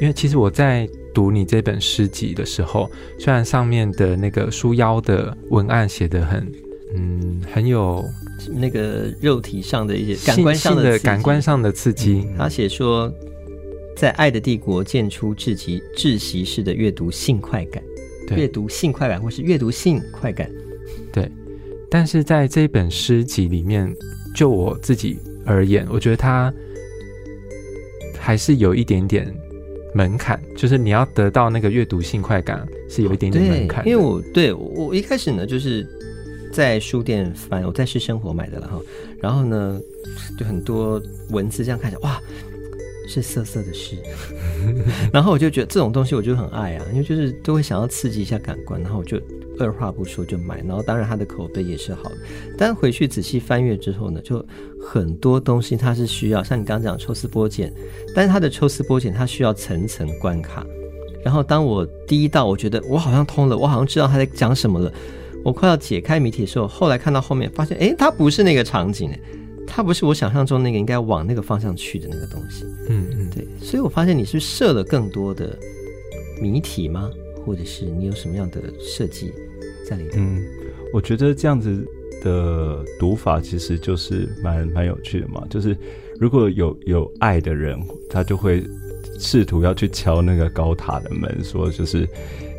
[0.00, 0.88] 因为其实我在。
[1.16, 6.46] 读你这本诗集的时候，虽然上面的那个书腰的文案写得很，
[6.94, 8.04] 嗯，很有
[8.52, 12.28] 那个肉体上的一些感官上的感官上的刺激。
[12.36, 13.10] 他写说，
[13.96, 17.82] 在爱的帝国建出窒息窒息式的阅读性快感，
[18.32, 20.50] 阅对读性快感或是阅读性快感，
[21.10, 21.32] 对。
[21.90, 23.90] 但是在这本诗集里面，
[24.34, 26.52] 就我自己而言，我觉得它
[28.18, 29.34] 还是有一点点。
[29.96, 33.82] 门槛就是你要得到那个阅读性快感，是有一点点门槛。
[33.88, 35.88] 因为我对我一开始呢，就是
[36.52, 38.78] 在书店翻，我在是生活买的了哈。
[39.22, 39.80] 然后呢，
[40.38, 42.20] 就很多文字这样看着，哇，
[43.06, 43.96] 是色色的诗。
[45.12, 49.20] 然后我就觉得这种东西我就很爱啊，因为就是都会想要刺激一下感官，然后我就。
[49.58, 52.16] 二话不说就买，然后当然他的口碑也是好的，
[52.58, 54.44] 但回去仔细翻阅之后呢，就
[54.78, 57.72] 很多东西它是需要像你刚刚讲抽丝剥茧，
[58.14, 60.62] 但是它的抽丝剥茧它需要层层关卡。
[61.24, 64.92] 然后当我第一道我觉得我好像通了，我好像知道他在讲什么了，
[65.42, 69.20] 我快要解开谜题的时候，后来看到后面发现，诶，它不是那个场景诶，
[69.66, 72.64] 它不是我想象中那个应该往那个方向去的那个东西。
[72.88, 75.58] 嗯嗯，对，所以我发现你是设了更多的
[76.40, 77.10] 谜题吗？
[77.44, 79.32] 或者是你有什么样的设计？
[79.88, 80.42] 在里面，嗯，
[80.92, 81.86] 我觉得这样子
[82.20, 85.46] 的读法其实就是蛮蛮有趣的嘛。
[85.48, 85.76] 就是
[86.18, 87.78] 如果有有爱的人，
[88.10, 88.64] 他就会
[89.18, 92.08] 试图要去敲那个高塔的门，说就是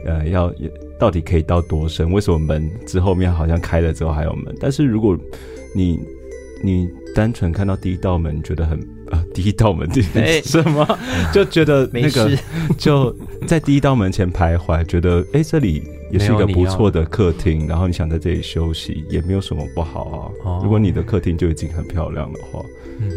[0.06, 0.54] 呃要
[0.98, 2.10] 到底可以到多深？
[2.13, 4.56] 为什么门之后面好像开了之后还有门？
[4.58, 5.17] 但是如果
[5.76, 6.00] 你
[6.63, 10.02] 你单纯看到第一道门，觉得很啊、呃、第一道门 第
[10.41, 11.00] 什么，
[11.34, 12.32] 就觉得那个
[12.78, 13.15] 就
[13.46, 15.84] 在第一道门前徘徊，觉得哎这里。
[16.10, 20.32] 也是一个不错的客厅，然后你想在这里休息，也没有什么不好啊。
[20.46, 22.63] 哦、如果你的客厅就已经很漂亮的话，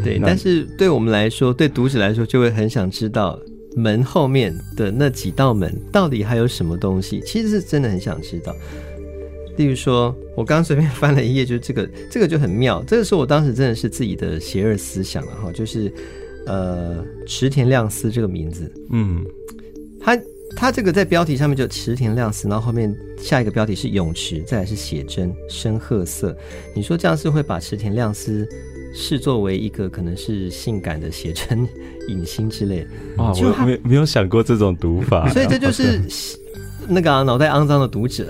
[0.02, 0.18] 对。
[0.18, 3.38] 但是对我们来说，对读者来说，就会很想知道
[3.76, 7.22] 门后面的那几道门到底还有什么东西。
[7.24, 8.52] 其实是真的很想知道。
[9.56, 12.82] 例如说，我刚刚随便翻了一页，就是这个， 这个就很妙。
[12.86, 15.92] 这个是我当时真的是自己的邪恶思想了哈，就是
[16.46, 19.24] 呃，池田亮司这个名字，嗯，
[20.00, 20.18] 他。
[20.56, 26.36] 他这个在标题上面就池田亮司，然后后面下一个标题是泳池，再来是写真深褐色。
[26.74, 28.46] 你说这样是会把池田亮司
[28.92, 31.66] 视作为一个可能是性感的写真
[32.10, 32.80] 影星之类？
[33.16, 36.02] 啊，我没没有想过这种读法，所以这就是。
[36.88, 38.26] 那个啊，脑袋肮脏的读者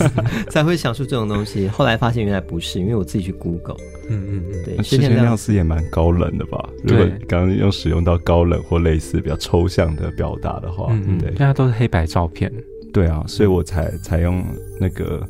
[0.50, 1.68] 才会想出这种东西。
[1.68, 3.76] 后来发现原来不是，因为我自己去 Google。
[4.08, 6.68] 嗯嗯嗯，对，池田亮司也蛮高冷的吧？
[6.82, 12.52] 如果刚刚用使用到高冷或类似比较抽象的表达的话，嗯，对，现在都是黑白照片。
[12.92, 14.44] 对啊，所以我才采用
[14.78, 15.26] 那个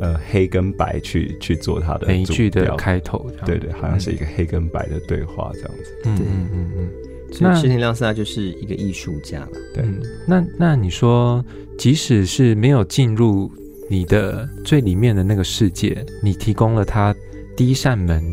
[0.00, 3.24] 呃黑跟白去去做它的每一句的开头。
[3.44, 5.96] 对对，好像是一个黑跟白的对话这样子。
[6.04, 6.88] 嗯嗯嗯嗯，
[7.32, 9.48] 所以池田亮司他就是一个艺术家了。
[9.74, 9.84] 对，
[10.26, 11.44] 那那你说。
[11.78, 13.52] 即使是没有进入
[13.90, 17.14] 你的最里面的那个世界，你提供了他
[17.54, 18.24] 第一扇门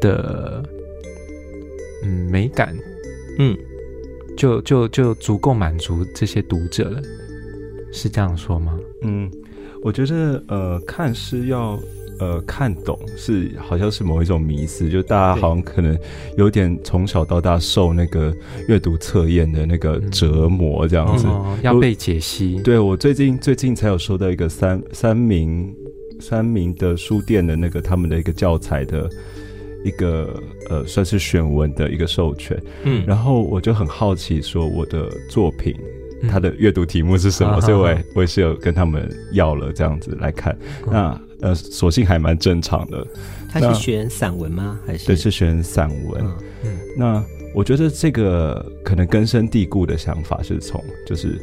[0.00, 0.64] 的
[2.02, 2.74] 嗯美感，
[3.38, 3.54] 嗯，
[4.38, 7.02] 就就就足够满足这些读者了，
[7.92, 8.78] 是这样说吗？
[9.02, 9.30] 嗯，
[9.82, 11.78] 我觉得呃，看诗要。
[12.22, 15.98] 呃，看懂是好像是某一种迷思，就大家好像可能
[16.38, 18.32] 有点从小到大受那个
[18.68, 22.60] 阅读测验的那个折磨这样子，嗯哦、要被解析。
[22.62, 25.74] 对，我最近最近才有收到一个三三明
[26.20, 29.10] 三明的书店的那个他们的一个教材的
[29.84, 32.56] 一个呃，算是选文的一个授权。
[32.84, 35.74] 嗯，然后我就很好奇，说我的作品
[36.30, 40.56] 它的阅读题目是什么，嗯、所以我也我也是有跟他们要了这样子来看。
[40.86, 41.20] 嗯、那。
[41.42, 43.06] 呃，索性还蛮正常的。
[43.50, 44.80] 他是选散文吗？
[44.86, 45.06] 还是？
[45.06, 46.22] 对，是选散文。
[46.22, 47.24] 嗯，嗯，那
[47.54, 51.38] 我觉得这个可能根深蒂固的想法是从，就是，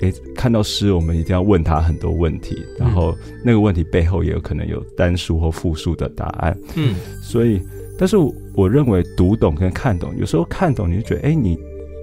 [0.00, 3.14] 诶，看到诗，我们一定要问他很多问题，然后
[3.44, 6.58] 那个问题背后也有可能有单数或复数的答案。
[6.74, 7.62] 嗯，所以，
[7.96, 8.16] 但是
[8.54, 11.56] 我认为读懂跟看懂，有时候看懂你就觉得，诶，你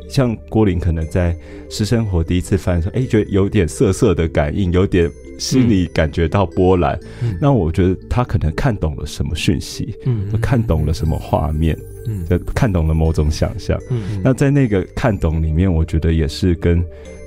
[0.10, 1.36] 像郭林可能在
[1.70, 5.12] 私生活第一次翻的时候，诶，觉得有点涩涩的感应，有点。
[5.38, 16.82] 心里感觉到波澜，嗯、那我觉得他可能看懂了什么讯息，嗯，看懂了什么画面，嗯，看懂了某种想象，嗯，那在那个看懂里面，我觉得也是跟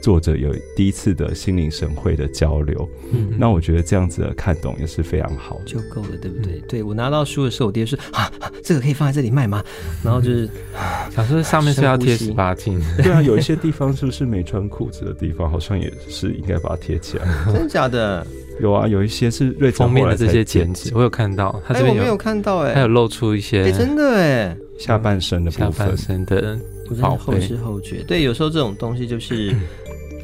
[0.09, 6.55] 作者有第一次的心灵神会的交流，嗯，那我觉得这样子的看懂也是非常好的，就够了，对不对？
[6.55, 8.33] 嗯、对，我拿到书的时候，我爹说啊，
[8.65, 9.63] 这个可以放在这里卖吗？
[10.03, 10.49] 然后就是
[11.15, 18.27] 想说上面是要贴十八禁，对啊，有一些地方是不是没穿裤子的地方，好像也是应该把它贴起来，真的假的？
[18.61, 26.59] 有啊，有一些是瑞封面的这些剪纸，我有看到，他这边、欸、我没有看到哎、欸，他有露出一些，哎、欸，真的哎，下半身的部分，下半身的
[26.99, 29.55] 宝贝，后知后觉，对，有时候这种东西就是。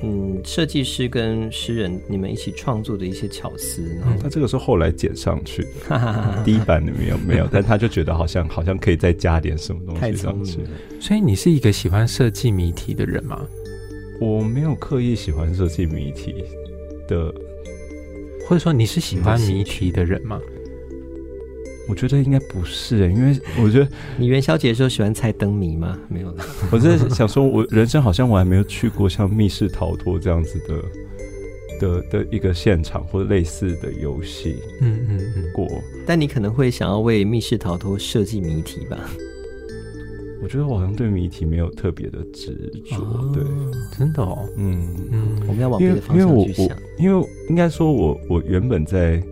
[0.05, 7.49] 嗯，设计师跟诗人你们一起创作的一些巧思，然后他这个是后来剪上去的，第一版里面有没有？
[7.51, 10.59] 但他就觉得好像好像可以再加点什么东西上去。
[11.01, 13.41] 所以你是一个喜欢设计谜题的人吗？
[14.21, 16.45] 我没有刻意喜欢设计谜题
[17.09, 17.35] 的，
[18.47, 20.39] 或者说你是喜欢谜题的人吗？
[21.87, 25.99] 我觉得应该不是、欸，因为我觉得你元宵节的时候喜欢猜灯谜吗？
[26.09, 26.35] 没有。
[26.73, 30.83] 我在想说，我人生好像我还没有去过像密室逃脱这样子的
[31.81, 34.57] 的的一个现场或者类似的游戏。
[34.81, 35.53] 嗯嗯嗯。
[35.53, 35.69] 过，
[36.07, 38.99] 但你可能会想要为密室逃脱设计谜题吧？
[40.43, 42.97] 我觉得我好像对谜题没有特别的执着。
[42.97, 43.43] 哦、对，
[43.99, 44.49] 真的哦。
[44.57, 45.39] 嗯嗯。
[45.47, 46.67] 我们要往别的方向去想。
[46.99, 49.23] 因为，因为应该说我我原本在。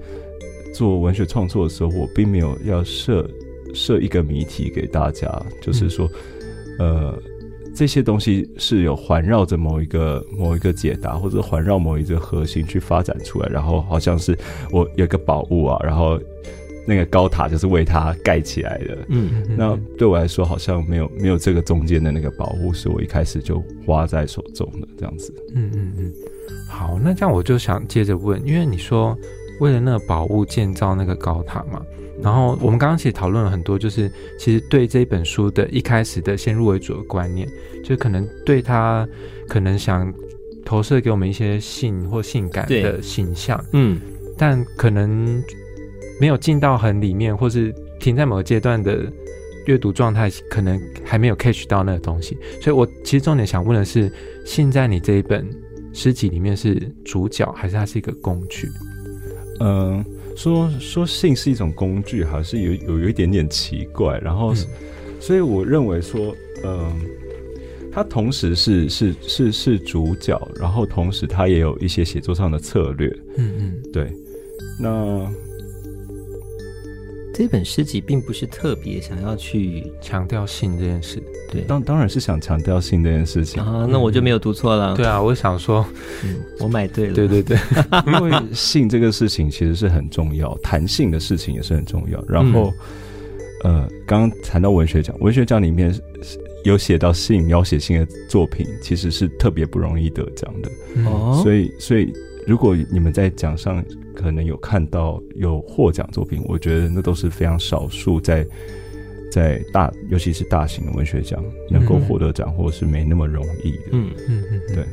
[0.72, 3.28] 做文学创作的时候，我并没有要设
[3.74, 5.30] 设一个谜题给大家，
[5.60, 6.08] 就是说，
[6.78, 7.22] 嗯、呃，
[7.74, 14.36] 这些东西是有环绕着某一个某一个解答，或者环绕某一个核心去发展出来，然后好像是
[14.70, 16.20] 我有个宝物啊，然后
[16.86, 18.98] 那个高塔就是为它盖起来的。
[19.08, 25.32] 嗯，那对我来说，好像没有没有这个中间的那个宝物，是我一开始就握在手中的这样子。
[25.54, 26.12] 嗯嗯嗯，
[26.68, 29.16] 好，那这样我就想接着问，因为你说。
[29.62, 31.80] 为了那个宝物建造那个高塔嘛，
[32.20, 37.48] 然后我们刚刚其实讨论了很多，就是其实对这本书的一开始的先入为主的观念，
[37.84, 39.08] 就可能对他
[39.46, 40.12] 可能想
[40.64, 44.00] 投射给我们一些性或性感的形象，嗯，
[44.36, 45.40] 但可能
[46.20, 49.06] 没有进到很里面，或是停在某个阶段的
[49.66, 52.36] 阅读状态，可能还没有 catch 到那个东西。
[52.60, 54.10] 所以我其实重点想问的是，
[54.44, 55.48] 现在你这一本
[55.92, 58.68] 诗集里面是主角，还是它是一个工具？
[59.64, 60.04] 嗯，
[60.36, 64.18] 说说性是一种工具，还是有有有一点点奇怪。
[64.18, 64.66] 然后，嗯、
[65.20, 66.92] 所以我认为说，嗯，
[67.92, 73.08] 他同时是是是是主角，然后同时他也有一些写作上的策略。
[73.36, 74.12] 嗯嗯，对。
[74.80, 75.30] 那
[77.34, 81.22] 这本诗集并不是特别想要去强调性这件事。
[81.50, 84.94] 对，当当然是想强调性这件事情啊，那我就没有读错了。
[84.96, 85.84] 对啊，我想说，
[86.24, 87.14] 嗯，我买对了。
[87.14, 87.58] 对对对，
[88.06, 92.22] 因为性这个事情其实是很重要，谈性的事情也是很重要。
[92.28, 92.72] 然后，
[93.64, 95.94] 呃，刚刚谈到文学奖，文学奖里面
[96.64, 100.70] 有写到性、描写性的作品，其实是特别不容易得奖的。
[101.06, 102.12] 哦，所以，所以
[102.46, 108.46] 如果你们在奖上可能有看到有获奖作品，我觉得那都是非常少数在。
[109.30, 113.84] 在大，尤其是大型的文学奖，能够获得奖，或是没那么容易的。
[113.92, 114.84] 嗯嗯嗯，对。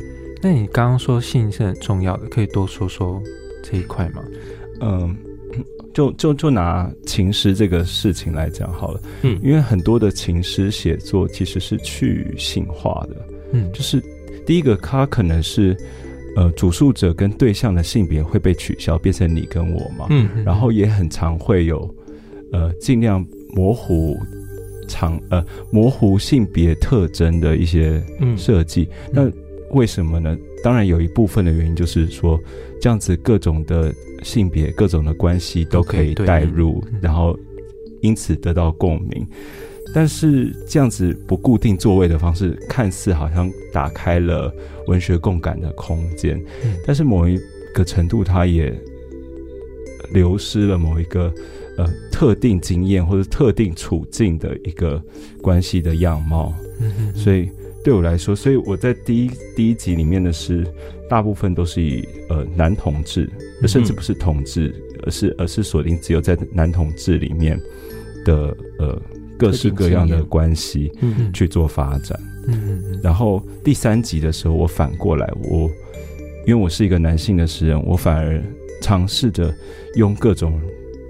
[0.41, 3.21] 那你刚刚说性是很重要的，可以多说说
[3.61, 4.23] 这一块吗？
[4.79, 5.13] 嗯，
[5.93, 9.01] 就就就拿情诗这个事情来讲好了。
[9.23, 13.27] 嗯，因为很多的情诗写作其实是去性化的。
[13.51, 14.01] 嗯，就是
[14.45, 15.75] 第一个，它可能是
[16.35, 20.07] 呃，主述者跟对象的性别会被取消，变成你跟我嘛。
[20.09, 21.93] 嗯，然后也很常会有，
[22.51, 24.17] 呃，尽量模糊
[24.87, 28.01] 常呃模糊性别特征的一些
[28.37, 28.87] 设计。
[29.11, 30.37] 嗯、那为什么呢？
[30.63, 32.39] 当然有一部分的原因就是说，
[32.81, 37.37] 这样子各种的性别、各种的关系都可以带入，然后
[38.01, 39.27] 因此得到共鸣。
[39.93, 44.53] 但是这样子不固定座位的方式，看似好像打开了
[44.85, 47.39] 文学共感的空间，嗯、但是某一
[47.73, 48.71] 个程度，它也
[50.11, 51.33] 流失了某一个
[51.77, 55.01] 呃特定经验或者特定处境的一个
[55.41, 56.53] 关系的样貌。
[57.15, 57.49] 所以
[57.83, 60.65] 对我来说，所以我在第一第一集里面的诗，
[61.09, 63.27] 大部分都是以呃男同志，
[63.67, 67.59] 甚至不是同志，嗯、而是而是锁定只有在男同志里面
[68.23, 69.01] 的呃。
[69.39, 70.91] 各式各样的关系，
[71.33, 72.19] 去做发展。
[73.01, 75.69] 然后第三集的时候，我反过来，我
[76.45, 78.43] 因为我是一个男性的诗人，我反而
[78.81, 79.53] 尝试着
[79.95, 80.59] 用各种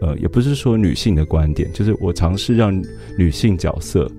[0.01, 2.79] 呃，也不是说女性的观点，就是我尝试让
[3.17, 4.09] 女性角色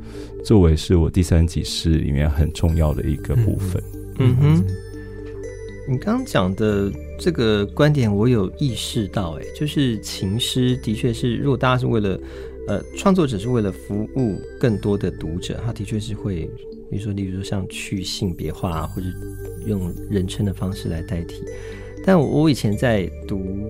[0.44, 3.82] 作为是我第三集诗里面很重要的一个部分。
[4.18, 4.64] 嗯哼。
[5.88, 12.18] 你刚刚讲的这个观点，我有意识到，哎，就是情诗的确是，如果大家是为了。
[12.70, 16.48] 呃，创作者是为了服务更多的读者，他的确是会，
[16.88, 19.08] 比如说，例如说像去性别化或者
[19.66, 21.42] 用人称的方式来代替。
[22.04, 23.68] 但我我以前在读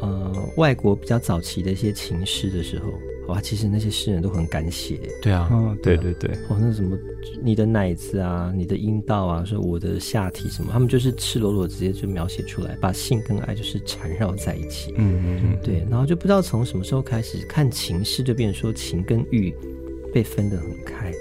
[0.00, 2.90] 呃外国比较早期的一些情诗的时候。
[3.28, 4.98] 哇，其实那些诗人都很敢写。
[5.22, 6.98] 对啊，哦，对对对，哦，那什么，
[7.42, 14.92] 你的奶子啊，你的阴道啊，说我的下体什么，他们就是赤裸裸直接就描写出来，把性跟爱就是缠绕在一起。
[14.96, 19.54] 嗯嗯嗯，对，然后就不知道从什么时候开始看情诗，就变成说情跟欲
[20.12, 21.12] 被分得很开。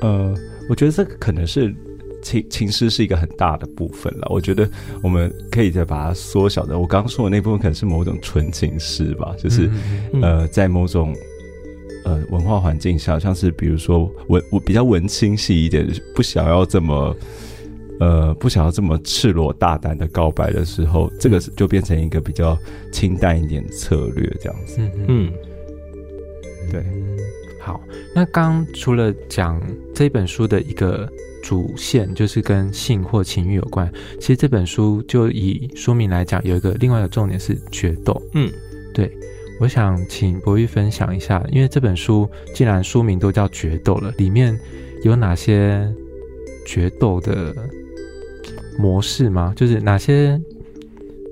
[0.00, 0.34] 呃，
[0.68, 1.74] 我觉得这个可能是。
[2.22, 4.68] 情情诗是一个很大的部分了，我觉得
[5.02, 6.78] 我们可以再把它缩小的。
[6.78, 9.70] 我刚刚说的那部分可能是某种纯情诗吧，就是、
[10.12, 11.14] 嗯、呃，在某种
[12.04, 17.16] 呃文化环境下，像是比如说文我比较文青系一点，不想要这么
[17.98, 22.58] 呃不想要这么赤裸大胆的告白的时候，这个就变成一个比较
[22.92, 24.76] 清淡一点的策略，这样子。
[24.78, 25.32] 嗯，嗯
[26.70, 26.84] 对。
[27.60, 27.80] 好，
[28.14, 29.60] 那刚除了讲
[29.94, 31.08] 这本书的一个。
[31.42, 33.90] 主线就是跟性或情欲有关。
[34.18, 38.20] 其实这本书就以书名来讲，有一个另外的重点是决斗。
[38.34, 38.50] 嗯，
[38.94, 39.10] 对，
[39.60, 44.58] 我想请博玉分享一下，因为这本书既然书名都叫决斗了，里面
[45.02, 45.86] 有哪些
[46.66, 47.54] 决斗的
[48.78, 49.52] 模式吗？
[49.56, 50.40] 就是哪些，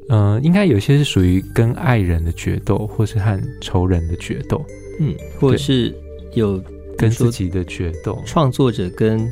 [0.09, 4.64] 嗯、呃，应该有些是属于跟爱人的决斗，或是和仇人的决斗，
[5.01, 5.94] 嗯，或者是
[6.35, 6.62] 有
[6.97, 9.31] 跟自己的决斗，创作者跟。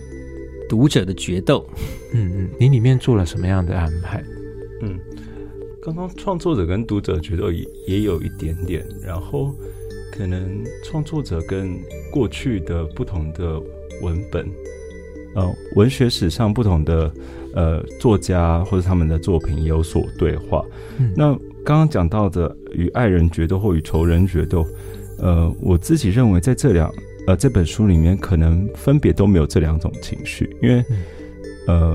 [0.68, 1.66] 读者的决斗，
[2.12, 4.22] 嗯嗯，你里面做了什么样的安排？
[4.82, 4.98] 嗯，
[5.82, 9.54] 刚刚创作者跟读者决斗也也有一点点，然后
[10.12, 11.78] 可能创作者跟
[12.10, 13.60] 过去的不同的
[14.02, 14.46] 文本，
[15.34, 17.12] 呃，文学史上不同的
[17.54, 20.64] 呃作家或者他们的作品有所对话。
[20.98, 21.32] 嗯，那
[21.64, 24.66] 刚刚讲到的与爱人决斗或与仇人决斗，
[25.18, 26.92] 呃，我自己认为在这两。
[27.26, 30.84] 呃，这本书里面可能分别都没有这两种情绪，因为，
[31.66, 31.94] 呃，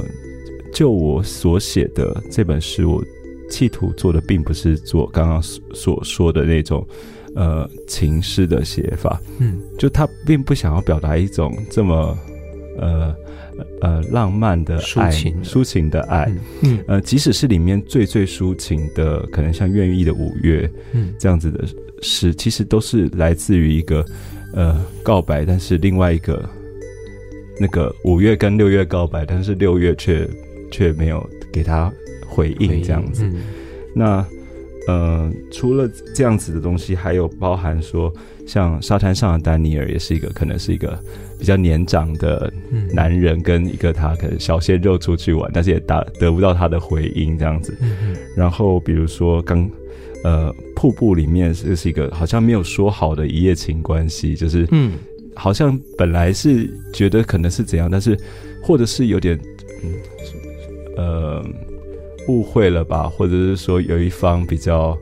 [0.73, 3.01] 就我所写的这本诗，我
[3.49, 6.85] 企图做的并不是做刚刚所说的那种，
[7.33, 12.17] 呃，情诗的写法，嗯，就他并不想要表达一种这么，
[12.77, 13.15] 呃，
[13.79, 16.29] 呃，浪漫的爱，抒情的，抒情的爱，
[16.61, 21.63] 嗯，呃，即使是里面最最抒情的，可能像《愿意的五月》，嗯，这样子的
[22.01, 24.05] 诗，其实都是来自于一个。
[24.53, 26.47] 呃，告白，但是另外一个
[27.59, 30.27] 那个五月跟六月告白，但是六月却
[30.69, 31.91] 却没有给他
[32.27, 33.23] 回应，这样子。
[33.25, 33.41] 嗯、
[33.95, 34.25] 那
[34.87, 38.13] 呃，除了这样子的东西，还有包含说，
[38.45, 40.97] 像沙滩上的丹尼尔，也是一个可能是一个
[41.39, 42.51] 比较年长的
[42.93, 47.77] 男人，跟一个他可能小鲜肉出去玩，但是也达得不到他的回应，这样子。
[47.81, 49.69] 嗯、然后比如说刚。
[50.23, 54.93] 呃，瀑布里面是是一个好像没有说好的一夜情关系，就是嗯，
[55.35, 58.17] 好像本来是觉得可能是怎样，但是
[58.63, 59.39] 或者是有点
[59.83, 59.93] 嗯
[60.97, 61.45] 呃
[62.29, 64.97] 误会了吧，或者是说有一方比较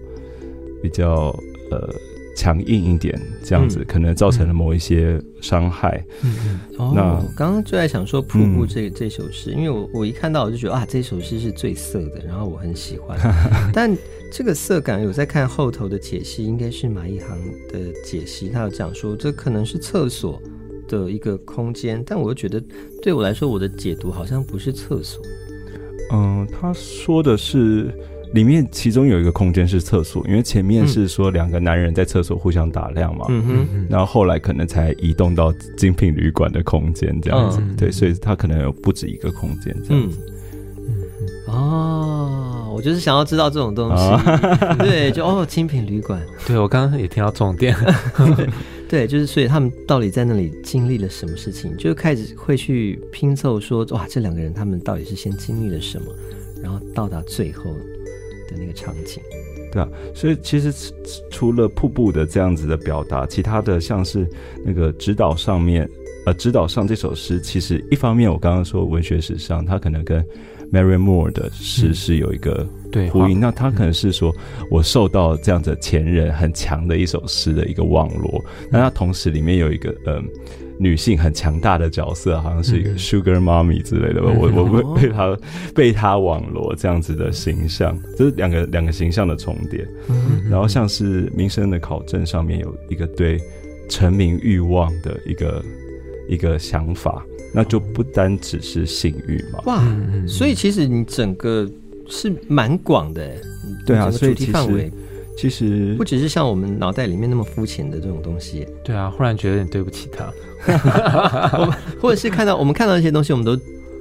[0.83, 1.33] 比较
[1.71, 1.89] 呃。
[2.35, 6.01] 强硬一点，这样子、嗯、可能造成了某一些伤害。
[6.23, 6.93] 嗯嗯。
[6.95, 13.19] 那我刚刚就在想说《瀑布》这、嗯、这首诗，因为我我一看到我就觉得啊，这首诗是最色的，然后我很喜欢。
[13.75, 13.93] 但
[14.31, 20.41] 这个色感，有在看后头的解析，应该是马一航的解析，他有讲说这可能是厕所
[20.87, 22.61] 的一个空间，但我又觉得
[23.01, 25.23] 对我来说，我的解读好像不是厕所。
[26.11, 27.93] 嗯，他说的是
[28.33, 40.19] 里面其中有一个空间是厕所，因为前面是说两个男人在厕所互相打量嘛，嗯哼，然后后来可能才移动到精品旅馆的空间这样子，嗯、对，所以他可能有不止一个空间这样子。
[41.47, 47.75] 嗯，哦，我就是想要知道这种东西，哦、 对，就哦，精品旅馆， 对我刚刚也听到重点。
[48.89, 56.05] 对，就是所以他们到底在那里经历了什么事情，就开始会去拼凑说，哇，这两个人他们到底是先经历了什么，
[56.63, 57.65] 然后到达最后
[58.49, 59.21] 的那个场景。
[59.71, 60.73] 对啊，所以其实
[61.29, 64.27] 除了瀑布的这样子的表达，其他的像是
[64.65, 65.87] 那个指导上面，
[66.25, 70.25] 呃，指导上这首诗，其实一方面我刚刚说文学史上，它可能跟
[70.71, 72.67] Marianne Moore 的诗是有一个。
[72.67, 73.39] 嗯对，呼应。
[73.39, 74.35] 那他可能是说，
[74.71, 78.43] 我受到这样子前人很强的一首诗的一个网罗。
[78.71, 80.19] 那他同时里面有一个呃
[80.79, 84.31] 女性很强大的角色，好像是一个 Sugar Mommy 之类的吧。
[84.35, 85.37] 我我被被他
[85.75, 89.87] 被他网罗这样子的形象，这是两个两个形象的重叠。
[90.49, 93.39] 然后像是民生的考证上面有一个对
[93.87, 95.63] 成名欲望的一个
[96.29, 99.59] 一个想法，那就不单只是性欲嘛。
[99.65, 99.83] 哇，
[100.25, 101.69] 所以其实你整个。
[102.11, 103.31] 是蛮广的，
[103.85, 104.91] 对啊，所以其实
[105.37, 108.65] 其实不只是像我们脑袋里面那么肤浅的这种东西。
[108.83, 110.25] 对啊，忽然觉得有点对不起他，
[111.59, 113.55] 我们或者是看到我们看到一些东西，我们都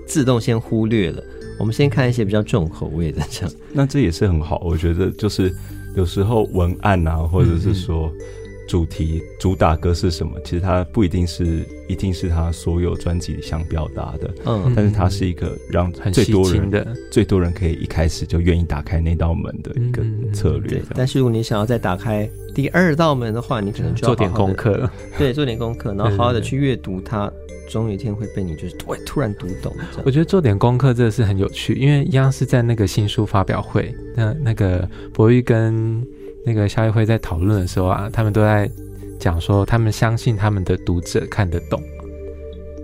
[0.07, 1.23] 自动先忽略了，
[1.61, 3.55] 我们先看一些比较重口味的这样。
[3.75, 5.55] 那这也是很好，我觉得就是
[5.95, 8.11] 有时候文案啊，或者是说。
[8.11, 8.25] 嗯嗯
[8.69, 10.39] 主题主打歌是什么？
[10.45, 14.31] 其实它不一定是，一定是他所有专辑想表达的。
[14.45, 20.05] 嗯，但是它是一个让最多人的最多人可以一开始就愿意打开那道门的一个
[20.35, 20.83] 策略。
[20.95, 24.91] 但是如果你想要再打开第二道门的话，你可能就要好好做点功课。
[25.17, 27.33] 对，做点功课，然后好好的去阅读它，
[27.71, 29.75] 总有一天会被你就是突突然读懂。
[30.05, 36.07] 我觉得做点功课这个是很有趣，因为一样是在那个新书发表会，那那个博玉跟。
[36.49, 38.71] 那个萧一辉在讨论的时候啊，他们都在
[39.19, 41.79] 讲说，他们相信他们的读者看得懂。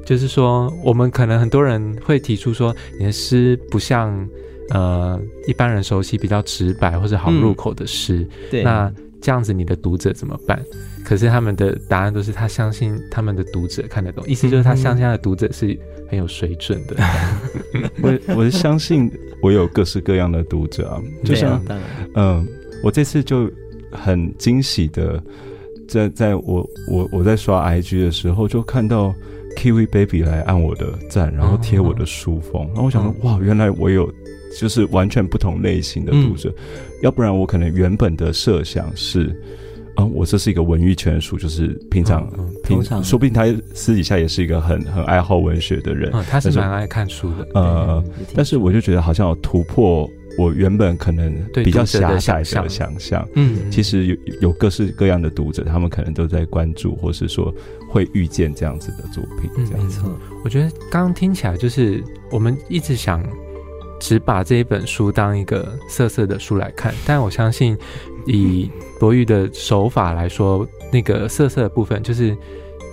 [0.05, 4.29] 就是说，我们可能很多人会提出说，你的诗不像
[4.69, 8.19] 呃一般人熟悉、比较直白或者好入口的诗。
[8.19, 8.93] 嗯、对，那
[9.23, 10.63] 这样子你的读者怎么办？
[11.07, 15.75] 可是他们的答案都是他相信他们的读者看得懂，意思就是他相信他的读者是
[16.11, 16.97] 很有水准的。
[18.03, 19.11] 我我是相信
[19.41, 21.81] 我有各式各样的读者啊，就像嗯。
[22.15, 22.47] 呃
[22.85, 23.51] 我这次就
[23.91, 25.21] 很惊喜的
[25.89, 29.15] 在，在在我我我在刷 IG 的时候，就看到
[29.57, 34.13] Kiwi Baby 来按我的赞，然后贴我的书封，然后我想说，哇，原来我有
[34.61, 36.53] 就是完全不同类型的读者，
[37.03, 39.35] 要不然我可能原本的设想是，
[39.97, 42.29] 嗯，我这是一个文艺全书，就是平常
[42.65, 48.05] 平常，说不定他私底下也是一个很很爱好文学的人，他是蛮爱看书的，呃，
[48.35, 50.07] 但是我就觉得好像有突破。
[50.37, 57.55] 我原本可能比较狭窄的想象，嗯，其实有有各式各样的读者，他们可能都在关注，或是说
[57.89, 60.01] 会遇见这样子的作品，这样子。
[60.01, 63.25] 没错，我觉得刚刚听起来就是我们一直想
[64.01, 67.77] 只把这一本书当一个色色的书来看，但我相信
[68.27, 68.69] 以
[68.99, 72.37] 博玉的手法来说，那个色色的部分就是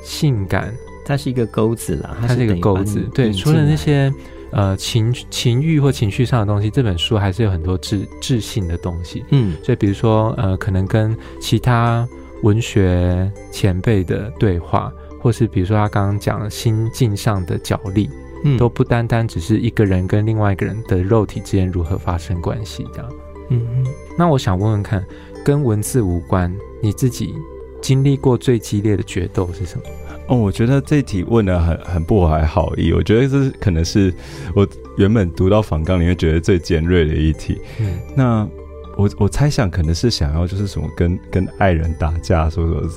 [0.04, 0.74] 性感，
[1.04, 4.14] 它是一个钩子啦，它是一个钩子，对，除了那些。
[4.52, 9.24] 呃，情情欲或情绪上的东西，这本书还是有很多智智性的东西。
[9.30, 12.08] 嗯，所以比如说，呃，可能跟其他
[12.43, 18.10] 文学前辈的对话，或是比如说他刚刚讲的心境上的角力，
[18.43, 23.10] 嗯，都不单单只是一个人跟另外一个人的肉体之间如何发生关系这样。
[23.49, 23.86] 嗯嗯。
[24.18, 25.06] 那我想问问看，
[25.45, 27.34] 跟文字无关，你自己
[27.82, 29.84] 经历过最激烈的决斗是什么？
[30.32, 32.94] 哦，我觉得这题问的很很不怀好意。
[32.94, 34.14] 我觉得这是可能是
[34.56, 34.66] 我
[34.98, 37.60] 原本读到访纲里面觉得最尖锐的一题。
[37.82, 38.48] 嗯，那
[38.96, 42.90] 我我猜想可能是想要就是什么跟跟爱人打架，说什么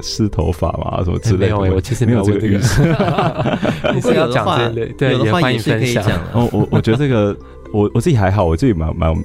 [0.00, 1.56] 撕头发嘛，什么之类的。
[1.56, 2.82] 欸、没有，我其实没有这个意思。
[3.94, 6.02] 你是要讲这类，对，也欢迎分享。
[6.32, 7.36] 哦，我我觉得这个
[7.70, 9.24] 我我自己还好，我自己蛮蛮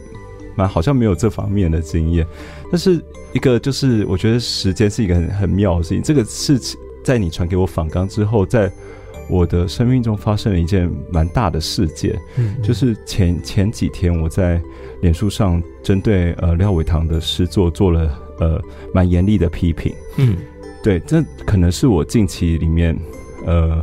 [0.58, 2.28] 蛮好像没有这方面的经验。
[2.70, 3.02] 但是
[3.32, 6.78] 一个就是我觉得时间是一个很很妙的事情，这个事情。
[7.04, 8.72] 在你传给我访纲之后，在
[9.30, 14.62] 我的生命中发生了一件蛮大的事件，嗯，就是前前几天我在
[15.02, 18.62] 脸书上针对呃廖伟棠的诗作做了呃
[18.94, 20.36] 蛮严厉的批评，嗯，
[20.84, 22.98] 对，这可能是我近期里面
[23.46, 23.82] 呃，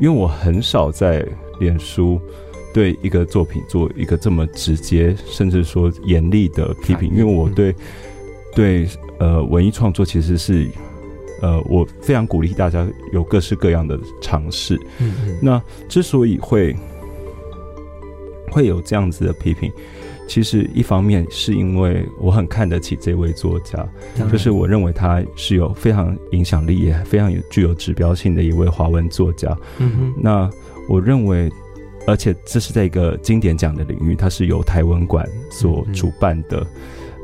[0.00, 1.26] 因为我很少在
[1.60, 2.18] 脸书
[2.72, 7.74] 对一个作品做一个这么直接甚至说严厉的批评，因为我对
[8.54, 8.88] 对
[9.18, 10.66] 呃文艺创作其实是。
[11.44, 14.80] 呃，我非常鼓励大家有各式各样的尝试。
[14.98, 16.74] 嗯，嗯，那之所以会
[18.50, 19.70] 会有这样子的批评。
[20.26, 23.86] 其实一方面是因为我很看得起这位作家，
[24.32, 29.54] 就是我认为他是有非常影响力，也非常有具有指标性的一位华文作家。
[29.76, 30.50] 嗯哼，那
[30.88, 31.52] 我认为，
[32.06, 36.66] 而且这是在一个经典奖的领域，它是由台文馆所主办的，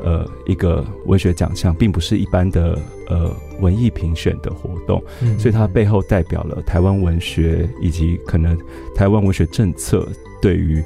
[0.03, 2.79] 呃，一个文学奖项，并不是一般的
[3.09, 5.03] 呃文艺评选的活动，
[5.39, 8.59] 所以它背后代表了台湾文学以及可能
[8.95, 10.09] 台湾文学政策
[10.41, 10.83] 对于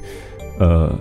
[0.59, 0.93] 呃。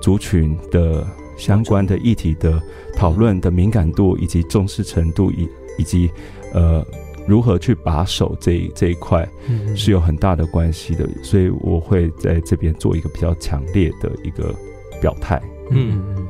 [0.00, 1.04] 族群的
[1.36, 2.62] 相关的议题的
[2.96, 6.08] 讨论的敏感度以及重视程度，以以及
[6.54, 6.86] 呃
[7.26, 9.28] 如何去把守这一这一块，
[9.74, 11.06] 是有很大的关系的。
[11.20, 14.54] 所以我会在这边做一个比较强烈的一个
[15.00, 15.42] 表态。
[15.72, 16.28] 嗯嗯。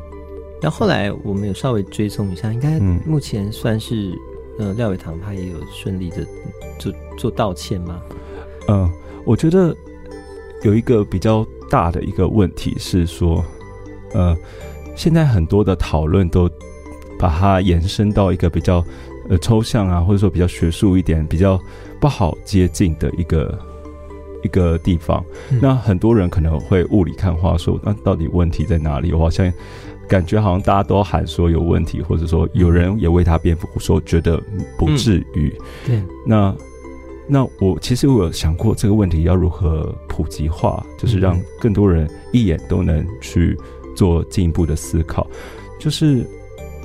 [0.60, 4.12] 然后后来我们有稍微追踪一下，应该目前算是
[4.58, 6.26] 呃廖伟棠他也有顺利的
[6.78, 8.00] 做做道歉吗？
[8.68, 8.90] 嗯，
[9.24, 9.74] 我觉得
[10.62, 13.44] 有一个比较大的一个问题是说。
[14.14, 14.34] 呃，
[14.96, 16.48] 现在很多的讨论都
[17.18, 18.82] 把它延伸到一个比较
[19.28, 21.60] 呃抽象啊，或者说比较学术一点、比较
[22.00, 23.58] 不好接近的一个
[24.42, 25.22] 一个地方。
[25.50, 29.12] 嗯、那很多人可能会雾里看花，说那到底问题在哪里？
[29.12, 29.52] 我好像
[30.08, 34.42] 感觉好像大家都喊说有问题，或者说有人也为他辩护，说觉得
[34.78, 35.48] 不至于。
[35.86, 36.56] 对、嗯，那
[37.28, 43.56] 那我其实我有想过这个问题要如何普及化，就是让更多人一眼都能去。
[43.96, 45.26] 做进一步的思考，
[45.76, 46.24] 就是，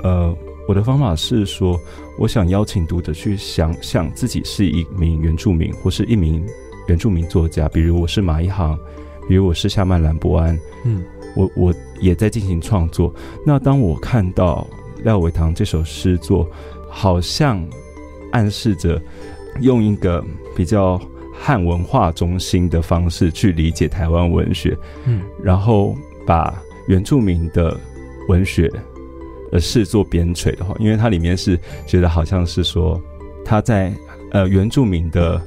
[0.01, 0.35] 呃，
[0.67, 1.79] 我的方法是说，
[2.17, 6.43] 我想邀请读者去想象自己是一名原住民，或是一名
[6.87, 8.75] 原住民作家，比如我是马一航，
[9.29, 11.03] 比如我是夏曼兰博安，嗯，
[11.35, 11.73] 我我
[12.03, 13.13] 也在进行创作。
[13.45, 14.67] 那当我看到
[15.03, 16.47] 廖伟棠这首诗作，
[16.89, 17.65] 好像
[18.31, 19.01] 暗示着
[19.61, 20.23] 用一个
[20.55, 20.99] 比较
[21.33, 25.95] 汉文化中心的方式去理解台湾文学，嗯，然后
[26.27, 26.53] 把。
[26.89, 27.79] 原住民的
[28.27, 28.69] 文学，
[29.53, 33.01] 呃，视作边陲的话，因为它里面是觉得好像是说
[33.45, 33.89] 他在
[34.31, 35.41] 呃原住民的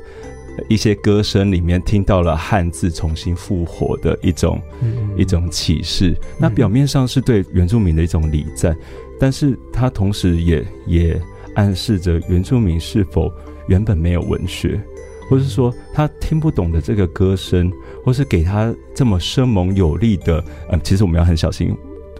[0.68, 6.16] 一些歌声里面听到了汉字重新复活的一种、嗯、一种启示。
[6.38, 8.76] 那表面上是对原住民的一种礼赞，
[9.18, 11.20] 但是它同时也也
[11.54, 13.32] 暗示着原住民是否
[13.68, 14.80] 原本没有文学。
[15.28, 17.68] 或是说他听不懂的这个歌声，
[18.04, 20.40] 或是给他这么生猛有力的，
[20.70, 21.76] 嗯，其实我们要很小心，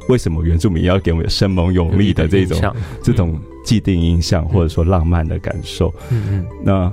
[0.09, 5.95] 为什么原住民要给我们生猛有力的这种的这种既定印象，或者说浪漫的感受？
[6.11, 6.47] 嗯嗯。
[6.65, 6.93] 那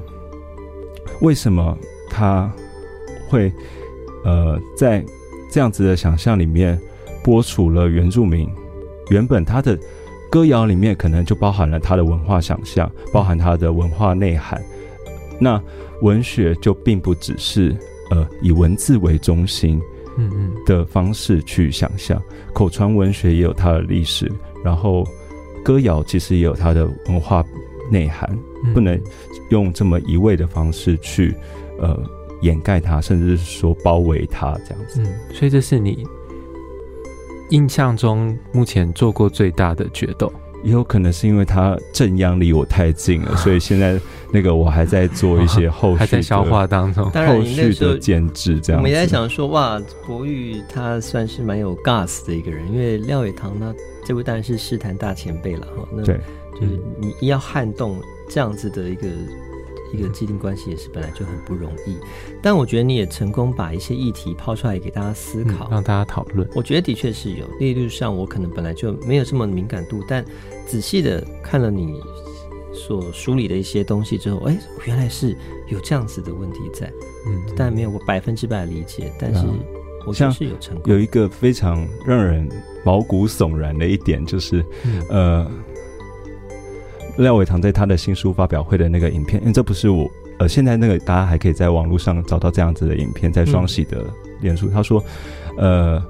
[1.23, 1.75] 为什么
[2.09, 2.51] 他
[3.27, 3.51] 会
[4.23, 5.03] 呃在
[5.49, 6.79] 这样子的想象里面
[7.23, 8.47] 播出了原住民
[9.09, 9.77] 原本他的
[10.29, 14.61] 歌谣里面可能就包含了他的文化想象，包含他的文化内涵。
[15.39, 15.61] 那
[16.01, 17.75] 文学就并不只是
[18.09, 19.79] 呃以文字为中心，
[20.17, 22.19] 嗯嗯的方式去想象，
[22.51, 24.31] 口传文学也有它的历史，
[24.63, 25.07] 然后
[25.63, 27.45] 歌谣其实也有它的文化
[27.91, 28.35] 内涵，
[28.73, 28.99] 不能
[29.49, 31.35] 用这么一味的方式去
[31.79, 31.97] 呃
[32.41, 35.01] 掩盖它，甚至是说包围它这样子。
[35.01, 36.05] 嗯，所以这是你
[37.49, 40.31] 印象中目前做过最大的决斗。
[40.63, 43.99] 也有可能是因为他正央离我太近了，所以现在
[44.31, 48.81] 那个我还在做一些后续 还在消化当中，后续的建制这样。
[48.81, 55.85] 我们也在想说，哇，博玉他算是蛮有 gas 的一个人，因为廖伟棠呢，这位当然是诗坛大前辈了哈。
[55.93, 56.17] 那对，
[56.55, 56.79] 就是
[57.19, 57.99] 你要撼动
[58.29, 59.07] 这样子的一个。
[59.95, 61.95] 一个既定关系也是本来就很不容易，
[62.41, 66.49] 但我觉得你也成功把一些议题抛出来给大家思考，嗯、让大家讨论。
[66.55, 70.25] 我觉得的确是有，利率上我可能本来就没有这么敏感度，但
[70.65, 72.01] 仔细的看了你
[72.73, 74.57] 所梳理的一些东西之后，哎，
[74.87, 76.91] 原来是有这样子的问题在。
[77.27, 79.45] 嗯，但没有我百分之百理解，但是
[80.07, 80.91] 我觉得是有成功。
[80.91, 82.49] 有一个非常让人
[82.83, 85.51] 毛骨悚然的一点就是，嗯、呃。
[87.17, 90.09] 廖伟棠在他的新书发表会的那个影片，因为这不是我，
[90.39, 94.05] 呃，现在那个大家还可以在网络上找到这样子的影片，在双喜的
[94.41, 95.03] 脸书，他说，
[95.57, 96.03] 呃，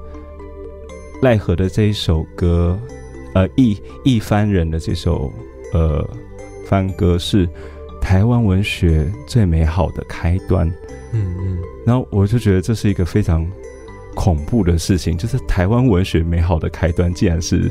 [1.22, 2.80] 奈何的这一首歌，
[3.34, 5.30] 呃，一一番人的这首
[5.74, 6.08] 呃
[6.66, 7.50] 番歌是
[8.00, 10.66] 台湾文学最美好的开端，
[11.12, 13.46] 嗯嗯，然后我就觉得这是一个非常
[14.16, 17.70] 恐怖的事情，就是台湾文学美好的开端，竟然是，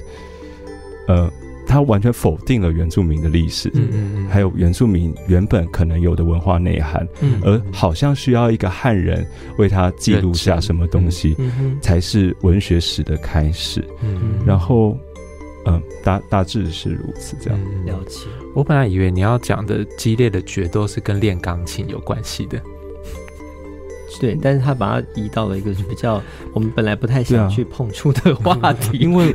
[1.09, 1.33] 呃。
[1.67, 9.27] 他完全否定了原住民的历史，嗯嗯嗯，还有原住民原本可能有的文化内涵，嗯，而好像需要一个汉人
[9.59, 11.37] 为他记录下什么东西，
[11.81, 14.97] 才是文学史的开始，嗯，然后，
[15.65, 17.59] 嗯，大大致是如此，这样。
[17.87, 18.27] 了解。
[18.55, 22.61] 我本来以为你要讲的激烈的决斗是跟练钢琴有关系的，
[24.21, 26.21] 对，但是他把它移到了一个比较
[26.53, 29.35] 我们本来不太想去碰触的话题，因为。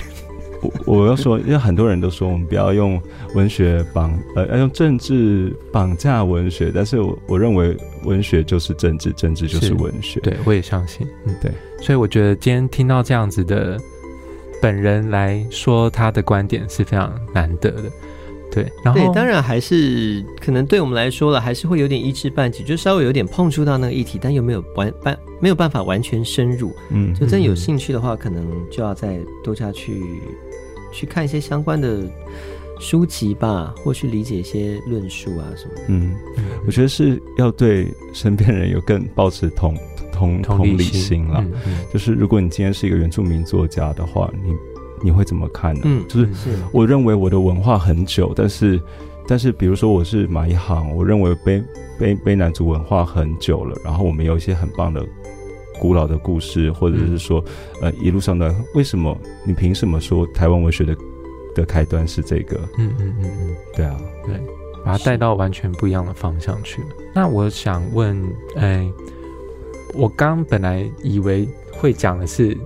[0.86, 3.02] 我我要说，因为很多人都说我们不要用
[3.36, 10.20] 文学绑，呃，要用政治绑架文学，但是我我认为文学就是政治，政治就是文学。
[10.22, 11.08] 对，我也相信。
[11.26, 11.52] 嗯，对。
[11.82, 13.80] 所以我觉得今天听到这样子的
[14.62, 17.92] 本人来说他的观点是非常难得的。
[18.50, 26.74] 对，然后对，当然还是可能对我们来说了，还是会有点一知半解，就稍微有点碰触到那个议题，但又没有完办没有办法完全深入。
[26.90, 30.02] 嗯，就真有兴趣的话，可能就要再多加去。
[30.98, 32.02] 去看一些相关的
[32.80, 35.82] 书籍吧，或去理解一些论述啊什么的。
[35.90, 36.16] 嗯，
[36.66, 39.78] 我觉得是要对身边人有更保持同
[40.12, 41.38] 同同理心啦。
[41.40, 44.52] 嗯嗯、就是如果你今天是一个原住民作家的话，你
[45.04, 45.82] 你会怎么看呢？
[45.84, 46.28] 嗯，就是
[46.72, 48.82] 我认为我的文化很久，但是
[49.28, 51.64] 但是比如说我是马一航，我认为卑
[52.00, 55.06] 卑卑南族文化很久了，然后我们有一些很棒的。
[55.80, 57.44] 古老的故事，或者是说，
[57.82, 59.18] 呃，一路上的为什么？
[59.46, 60.96] 你凭什么说台湾文学的
[61.56, 62.58] 的开端是这个？
[62.78, 64.36] 嗯嗯嗯嗯，对啊，对，
[64.84, 66.88] 把它带到完全不一样的方向去了。
[67.14, 68.22] 那我想问，
[68.56, 68.88] 哎，
[69.94, 72.58] 我刚本来以为会讲的是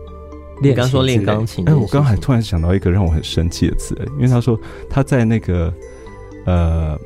[0.61, 4.59] 练，刚说练钢琴，哎，我刚还突然想到一个让我很生气的词，因为他说
[4.89, 5.73] 他在那个，
[6.45, 6.99] 呃，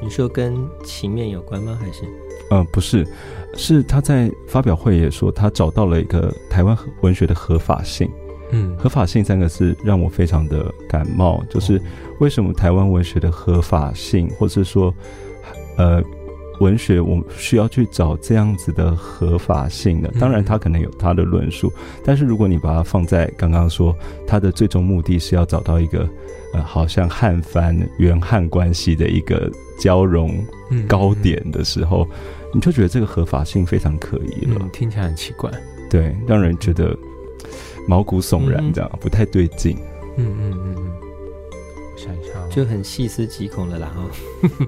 [0.00, 1.78] 你说跟情面有关吗？
[1.80, 2.04] 还是？
[2.50, 3.06] 呃，不是。
[3.56, 8.10] 是他在发表会也说，他找到了一个台湾文学的合法性。
[8.52, 11.40] 嗯，合法性三个字让我非常的感冒。
[11.48, 11.80] 就是
[12.18, 14.92] 为什么台湾文学的合法性，或是说，
[15.76, 16.02] 呃，
[16.58, 20.10] 文学我们需要去找这样子的合法性呢？
[20.18, 21.72] 当然，他可能有他的论述，
[22.04, 23.94] 但是如果你把它放在刚刚说，
[24.26, 26.08] 他的最终目的是要找到一个，
[26.52, 29.48] 呃，好像汉番原汉关系的一个
[29.78, 30.44] 交融
[30.88, 32.04] 高点的时候。
[32.52, 35.50] 你就觉得这个合法性非常可疑了，嗯，听起来很奇怪，
[35.88, 36.96] 对，让人觉得
[37.86, 39.76] 毛骨悚然，这样、嗯、不太对劲。
[40.16, 40.92] 嗯嗯嗯嗯，
[41.94, 43.92] 我想一下、哦，就很细思极恐了啦。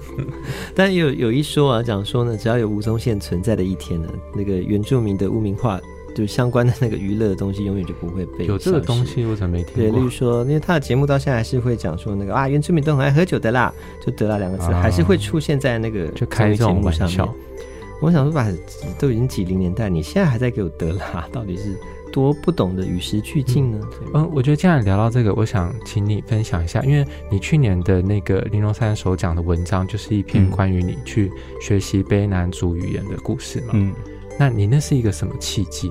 [0.75, 5.81] 但有有一说啊，讲说呢，只要有吴宗宪存在的一天呢，那个原住民的污名化，
[6.15, 9.83] 就相关的那个娱乐的东西，永远就不会被有这个东西，我怎么没听过？
[9.83, 13.73] 对，例如说，因为他的节目到现在还是会讲说那个啊，原住民都很爱喝酒的啦，
[14.05, 17.35] 就得啦两个字，啊、还是会出现在那个就开这种玩笑。
[18.03, 18.47] 我想说把，
[18.99, 21.75] 都已经几零年代，你现在还在给我德拉， 到底是
[22.13, 23.81] 多不懂得与时俱进呢？
[24.13, 31.31] 嗯，我觉得既然聊到这个，我想请你分享一下，因为你去年的那个林荣三首讲的文章，就是一篇关于你去
[31.61, 33.69] 学习卑南族语言的故事嘛。
[33.75, 33.95] 嗯，
[34.37, 35.91] 那你那是一个什么契机？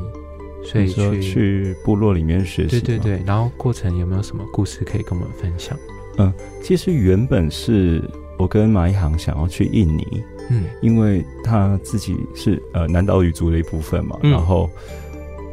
[0.63, 2.79] 所以去去部落里面学习？
[2.79, 5.75] 对对对，然后过程有没有什么故事可以跟我们分享？
[6.17, 6.31] 嗯，
[6.61, 8.03] 其实原本是
[8.37, 10.21] 我跟马一航想要去印尼。
[10.49, 14.69] 嗯，因为他自己是呃南岛语族的一部分嘛，嗯、然后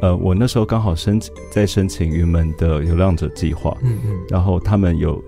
[0.01, 5.23] 呃我那时候刚好申请在申请云门的流浪者计划，嗯嗯，然后他们有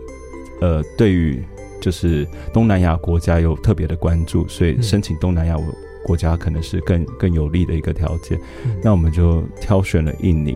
[0.59, 1.41] 呃对于
[1.80, 5.57] 就是东南亚国家有特别的关注，所以申请东南亚
[6.03, 10.55] 国家可能是更更有利的一个条件，嗯、那我们就挑选了印尼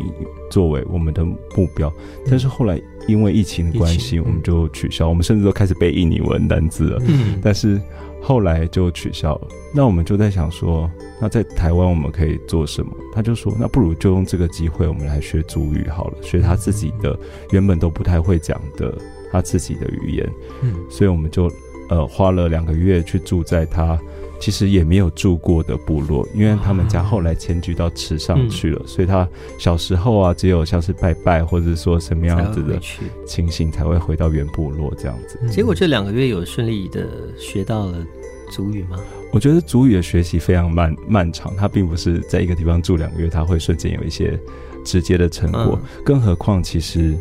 [0.49, 1.91] 作为我们的目标，
[2.29, 7.79] 但是后来因为疫情的关系，我们就取消，我们甚至都开始背印尼文单字了，嗯，但是。
[8.25, 9.47] 后来就取消了。
[9.71, 10.89] 那我们就在想说，
[11.21, 12.91] 那在台湾我们可以做什么？
[13.13, 17.15] 他就说，那不如就用这个机会，我们来学祖语好了，学他自己的
[17.51, 18.97] 原本都不太会讲的
[19.31, 20.27] 他自己的语言。
[20.63, 21.51] 嗯，所以我们就
[21.87, 23.99] 呃花了两个月去住在他。
[24.45, 29.27] 其实也没有住过的部落，因为他们家后来迁居到池上去了，所以他
[29.57, 32.79] 小时候啊，只有像是拜拜或者说什么样子的
[33.25, 35.39] 情形才会回到原部落这样子。
[35.49, 37.07] 结果这两个月有顺利的
[37.39, 38.05] 学到了
[38.51, 38.99] 族语吗？
[39.33, 44.39] 我觉得族语的学习非常漫漫长，它并不是在一个地方住两个月，它会瞬间有一些
[44.85, 45.79] 直接的成果。
[45.81, 47.17] 嗯、更何况，其实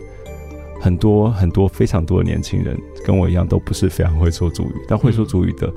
[0.78, 5.72] 很多很多非常多的年轻人跟我一样，都不是非常会说主语，但会说主语的。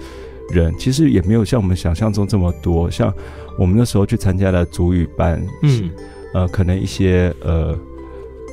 [0.50, 3.14] 嗯人其实也没有像我们想象中这么多，像
[3.58, 5.90] 我们那时候去参加了主语班，嗯，
[6.34, 7.78] 呃，可能一些呃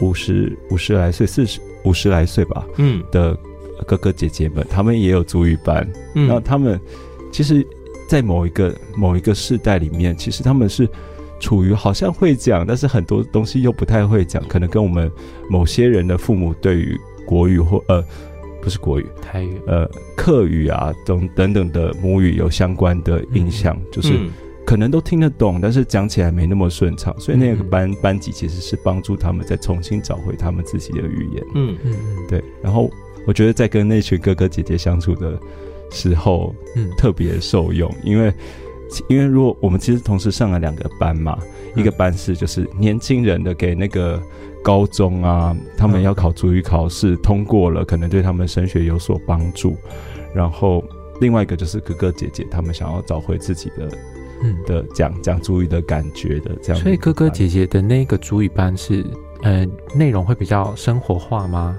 [0.01, 3.01] 五十五十来岁、四十五十来岁吧，嗯。
[3.13, 3.39] 的
[3.87, 6.81] 哥哥姐姐们，他们也有主语班，嗯，然后他们
[7.31, 7.65] 其实，
[8.09, 10.89] 在某一个某一个世代里面，其实他们是
[11.39, 15.09] 处于好像会讲，但是很多东西又不太会讲，可能跟我们
[15.49, 18.05] 某些人的父母对于国语或呃。
[18.65, 19.87] 不是国语，台语，呃，
[20.17, 24.19] 客语啊，等等等的母语有相关的印象，嗯、就是
[24.65, 31.45] 可能都听得懂，但是讲起来没那么顺畅，所以那个班、嗯、班级其实是帮助他们再重新找回他们自己的语言。
[31.55, 32.43] 嗯嗯嗯，对。
[32.63, 32.91] 然后
[33.27, 35.39] 我觉得在跟那群哥哥姐姐相处的
[35.91, 38.33] 时候，嗯，特别受用，因为
[39.11, 41.39] 因为如果我们其实同时上了两个班嘛，
[41.75, 44.19] 嗯、一个班是就是年轻人的，给那个
[44.65, 49.77] 高中啊，他们要考主语考试通过了，可能对他们升学有所帮助。
[50.35, 50.83] 然后
[51.21, 53.89] 另外一个就是哥哥姐姐，他们想要找回自己的
[54.43, 56.83] 嗯的讲讲主语的感觉的这样。
[56.83, 59.05] 所以哥哥姐姐的那个主语班是
[59.43, 61.79] 呃内容会比较生活化吗？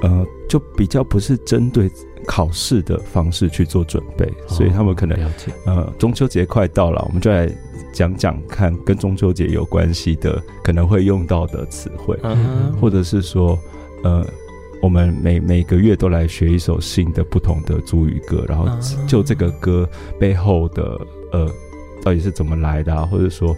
[0.00, 1.90] 呃，就比较不是针对。
[2.24, 5.52] 考试的方式去做准备，所以他们可能、哦、了解。
[5.66, 7.48] 呃，中秋节快到了，我们就来
[7.92, 13.58] 讲讲看跟中秋节有关系的可能会用到的词汇，嗯，或者是说，
[14.02, 14.26] 呃，
[14.82, 18.68] 我们每每个月都来学一首新的不同的族语歌，然后
[19.06, 21.00] 就这个歌背后的
[21.32, 21.50] 呃，
[22.02, 23.56] 到底是怎么来的啊，或者说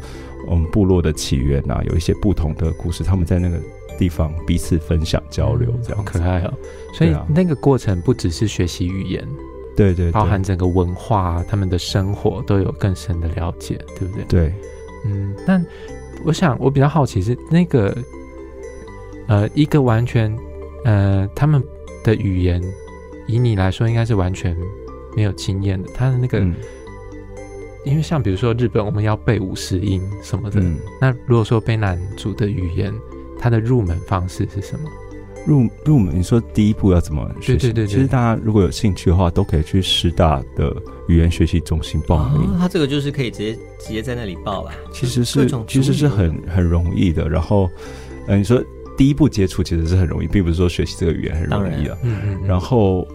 [0.48, 3.58] 我们部落的起源啊，有一些不同的故事，他们在那个。
[3.98, 6.52] 地方彼此分享交流，这样、嗯、可爱哦。
[6.94, 9.26] 所以那个过程不只是学习语言，
[9.76, 14.24] 对，对对，包含整个文化，他们的生活都有更深的了解，对不对？
[14.24, 14.54] 对，
[15.04, 15.34] 嗯。
[15.46, 15.64] 但
[16.24, 17.96] 我想，我比较好奇是那个，
[19.28, 20.34] 呃，一个完全，
[20.84, 21.62] 呃，他们
[22.02, 22.62] 的语言，
[23.26, 24.56] 以你来说，应该是完全
[25.14, 25.90] 没有经验的。
[25.94, 26.54] 他的那个，嗯、
[27.84, 30.60] 因为像比如说日本，我们要背五十音什么的。
[30.60, 32.90] 嗯、那如果说卑南族的语言，
[33.38, 34.88] 它的入门方式是什么？
[35.46, 37.58] 入入门，你说第一步要怎么学习？
[37.58, 40.74] 对对对，其实大家如果有兴趣的话，都可以去师大的
[41.06, 42.58] 语言学习中心报名。
[42.58, 44.72] 他、哦、这个就是可以直接直接在那里报了。
[44.92, 47.28] 其实是其实是很很容易的。
[47.28, 47.70] 然后，
[48.26, 48.60] 呃，你说
[48.96, 51.96] 第一步接触其实是很容易，并不是说学习这个语言很容易啊。
[52.02, 52.40] 嗯嗯。
[52.44, 53.06] 然后，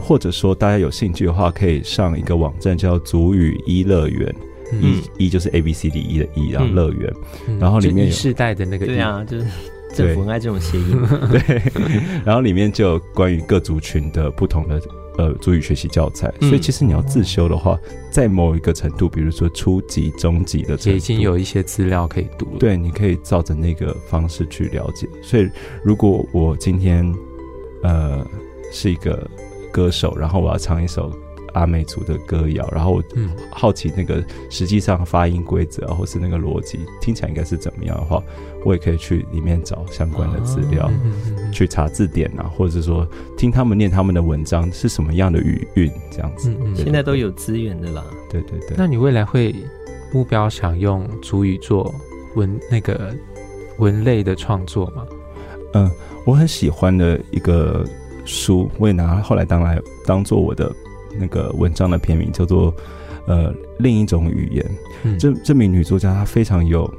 [0.00, 4.34] 或者说大家有兴趣的话，可以上一个网站叫足语一乐园。
[4.80, 7.12] 一一就是 A B C D E 的 E，然后乐园，
[7.58, 9.46] 然后里面有世代的那个对啊，就是
[9.94, 10.98] 政府很爱这种谐音，
[11.30, 11.62] 对。
[12.24, 14.80] 然后里面就有关于各族群的不同的
[15.18, 17.78] 呃族语学习教材，所以其实你要自修的话，
[18.10, 22.58] 在某一个程度，比如说初级、中级的，也已经有一些资料可以读了。
[22.58, 25.06] 对，你可以照着那个方式去了解。
[25.22, 25.48] 所以
[25.84, 27.14] 如果我今天
[27.82, 28.26] 呃
[28.72, 29.28] 是一个
[29.70, 31.12] 歌手，然后我要唱一首。
[31.54, 38.22] 阿美族的歌谣，然后嗯，好奇那个实际上发音规则或是那个逻辑听起来应该是怎么样的话，
[38.64, 46.50] 我也可以去里面找相关的资料，哦、去查字典啊，或者是说听他们念他们的文章是什么样的语韵这样子。
[46.50, 48.04] 嗯嗯，现在都有资源的啦。
[48.30, 48.74] 对对对。
[48.76, 49.54] 那你未来会
[50.12, 51.94] 目标想用主语做
[52.34, 53.14] 文那个
[53.78, 55.06] 文类的创作吗？
[55.74, 55.90] 嗯，
[56.24, 57.84] 我很喜欢的一个
[58.24, 60.74] 书，我也拿后来当来当做我的。
[61.18, 62.74] 那个文章的片名叫做
[63.26, 64.70] “呃，另一种语言”
[65.04, 65.18] 嗯。
[65.18, 66.92] 这这名女作家她非常有，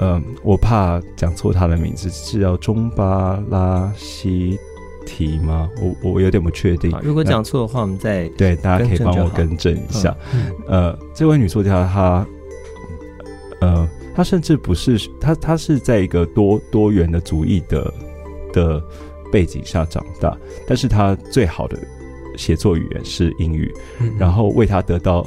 [0.00, 4.58] 呃，我怕讲错她的名字，是叫中巴拉西
[5.06, 5.68] 提吗？
[5.80, 6.90] 我我有点不确定。
[7.02, 10.16] 如果讲错的话，我们再对大家可以帮我更正一下。
[10.32, 12.26] 嗯嗯、呃，这位女作家她，
[13.60, 17.92] 呃，她甚至不是她，她是在一个多多元的族裔的
[18.52, 18.82] 的
[19.30, 20.36] 背景下长大，
[20.66, 21.78] 但是她最好的。
[22.36, 23.72] 写作语言是英语，
[24.18, 25.26] 然后为他得到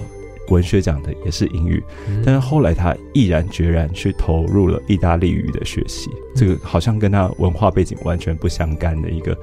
[0.49, 9.37] 文学奖的也是英语，嗯、但是后来他毅然决然去投入了意大利语的学习，嗯、这个好像跟他文化背景完全不相干的一个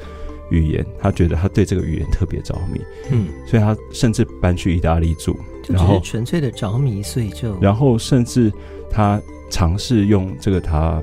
[0.51, 8.51] 语言，他觉得他对这个语言特别着迷，嗯，所以他甚至搬去意大利住，就只是纯粹的着迷，所以就然后甚至
[8.91, 11.03] 他尝试用这个他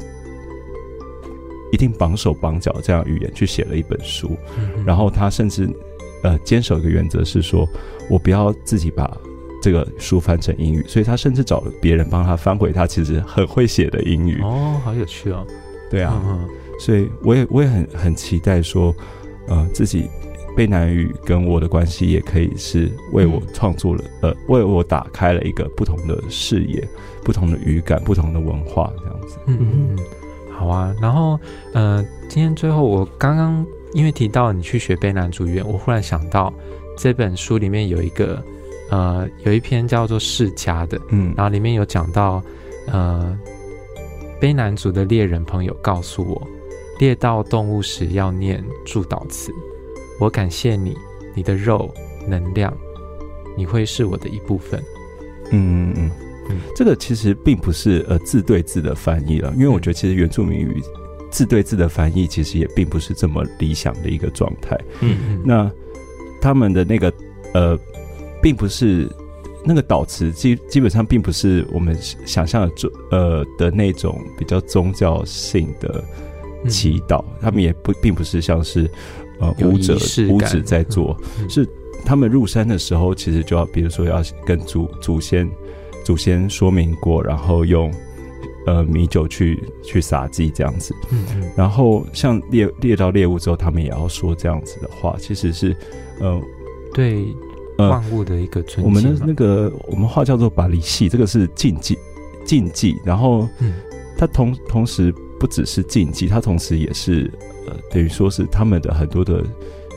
[1.71, 4.35] 一定绑手绑脚这样语言去写了一本书，
[4.83, 5.69] 然后他甚至。
[6.23, 7.67] 呃，坚守一个原则是说，
[8.09, 9.17] 我不要自己把
[9.61, 14.39] 这个书翻成英语，所以他甚至找了别人帮他翻回他其实很会写的英语。
[14.41, 15.45] 哦，好有趣哦。
[15.89, 16.47] 对啊，嗯、
[16.79, 18.95] 所以我也我也很很期待说，
[19.47, 20.09] 呃，自己
[20.55, 26.87] 卑南语跟我的关系也可以是为我创作了，嗯、呃，为我打开了一个不同的视野、
[27.23, 29.37] 不同的语感、不同的文化这样子。
[29.47, 29.99] 嗯嗯，
[30.49, 30.95] 好啊。
[31.01, 31.39] 然后，
[31.73, 33.65] 呃，今天最后我刚刚。
[33.93, 36.53] 因为提到你去学卑南族语言，我忽然想到
[36.97, 38.43] 这本书里面有一个，
[38.89, 42.41] 呃，有一篇叫做《世家》的，嗯，然后里面有讲到，
[42.87, 43.37] 呃，
[44.39, 46.47] 卑南族的猎人朋友告诉我，
[46.99, 49.51] 猎到动物时要念祝祷词，
[50.19, 50.95] 我感谢你，
[51.35, 51.93] 你的肉
[52.27, 52.75] 能量，
[53.57, 54.81] 你会是我的一部分。
[55.51, 56.11] 嗯嗯嗯，
[56.49, 60.81] 嗯这个其实并不是呃字对字的翻译了，因为我觉得其实原住民语。
[61.31, 64.77] 字对字的翻译其实也并不是这么理想的一个状态。
[64.99, 65.71] 嗯嗯，那
[66.41, 67.11] 他们的那个
[67.53, 67.79] 呃，
[68.41, 69.09] 并不是
[69.63, 76.03] 那个导词基基本上并不是我们想象的宗呃的那种比较宗教性的
[76.67, 78.89] 祈祷，嗯、他们也不并不是像是
[79.39, 79.97] 呃舞者
[80.29, 81.67] 舞者在做，嗯、是
[82.03, 85.49] 他们入山的时候，其实就要，比如说要跟祖祖先
[86.03, 87.93] 祖先说明过，然后用
[88.65, 90.95] 呃米酒去去撒祭这样子。
[91.11, 91.51] 嗯嗯。
[91.55, 95.75] 然后像猎猎到猎物之后，他们也要说这样子的话，其实是
[96.19, 96.41] 呃
[96.93, 97.25] 对
[97.77, 98.83] 万物的一个尊敬。
[98.83, 101.97] 我们的那个我们话叫做把离戏，这个是禁忌
[102.45, 102.95] 禁忌。
[103.05, 103.73] 然后，嗯，
[104.17, 107.31] 它同同时不只是禁忌，它同时也是
[107.67, 109.43] 呃等于说是他们的很多的。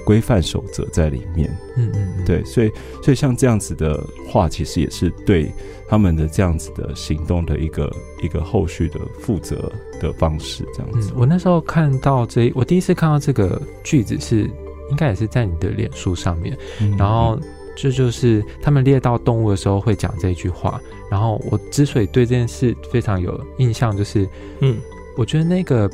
[0.05, 2.71] 规范守则在里面，嗯嗯，嗯，对，所以
[3.03, 3.99] 所以像这样子的
[4.29, 5.51] 话，其实也是对
[5.89, 7.91] 他们的这样子的行动的一个
[8.23, 11.11] 一个后续的负责的方式，这样子。
[11.13, 14.43] 嗯，我那时候看到这，我第一次看到这个句子是，
[14.91, 17.41] 应该也是在你的脸书上面，嗯，然后
[17.75, 20.81] 这就是他们猎到动物的时候会讲这句话。
[21.11, 24.29] 然后我之所以对这件事非常有印象，就是，
[24.61, 24.77] 嗯，
[25.17, 25.91] 我觉得那个。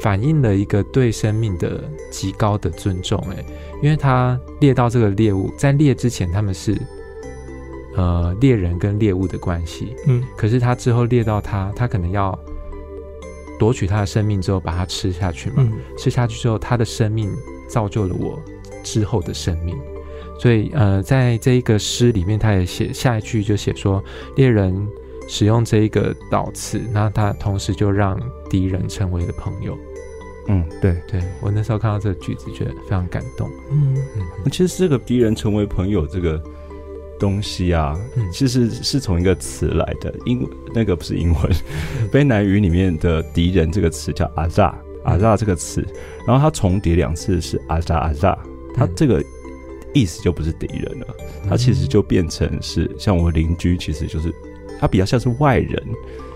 [0.00, 3.44] 反映了一个对生命的极高的尊重，哎，
[3.82, 6.76] 因为他猎到这个猎物，在猎之前他们是
[7.96, 12.38] 呃猎人跟猎物的关系，嗯，可是他之后猎到他，他可能要
[13.58, 17.30] 夺取他的生命之后把它吃下去嘛，嗯，吃下去之后他的生命
[17.68, 18.38] 造就了我
[18.82, 19.76] 之后的生命，
[20.38, 24.02] 所以呃在这一个诗里面，他也写下一句就写说
[24.36, 24.86] 猎人。
[25.28, 28.18] 使用这一个导词，那他同时就让
[28.48, 29.76] 敌人成为了朋友。
[30.48, 33.50] 嗯，对，对我那时候看到这个句子，觉得非常感动。
[33.70, 33.96] 嗯。
[34.16, 36.40] 嗯，那其实这个敌人成为朋友这个
[37.18, 41.52] 东西啊，嗯、其实是从一个词来的，英那个不是英文，
[42.12, 44.72] 卑南语里面的敌人这个词叫阿扎
[45.02, 45.84] 阿扎这个词，
[46.24, 48.38] 然后它重叠两次是阿扎阿扎，
[48.72, 49.20] 它这个
[49.92, 51.06] 意思就不是敌人了，
[51.48, 54.32] 它其实就变成是像我邻居，其实就是。
[54.78, 55.82] 他比较像是外人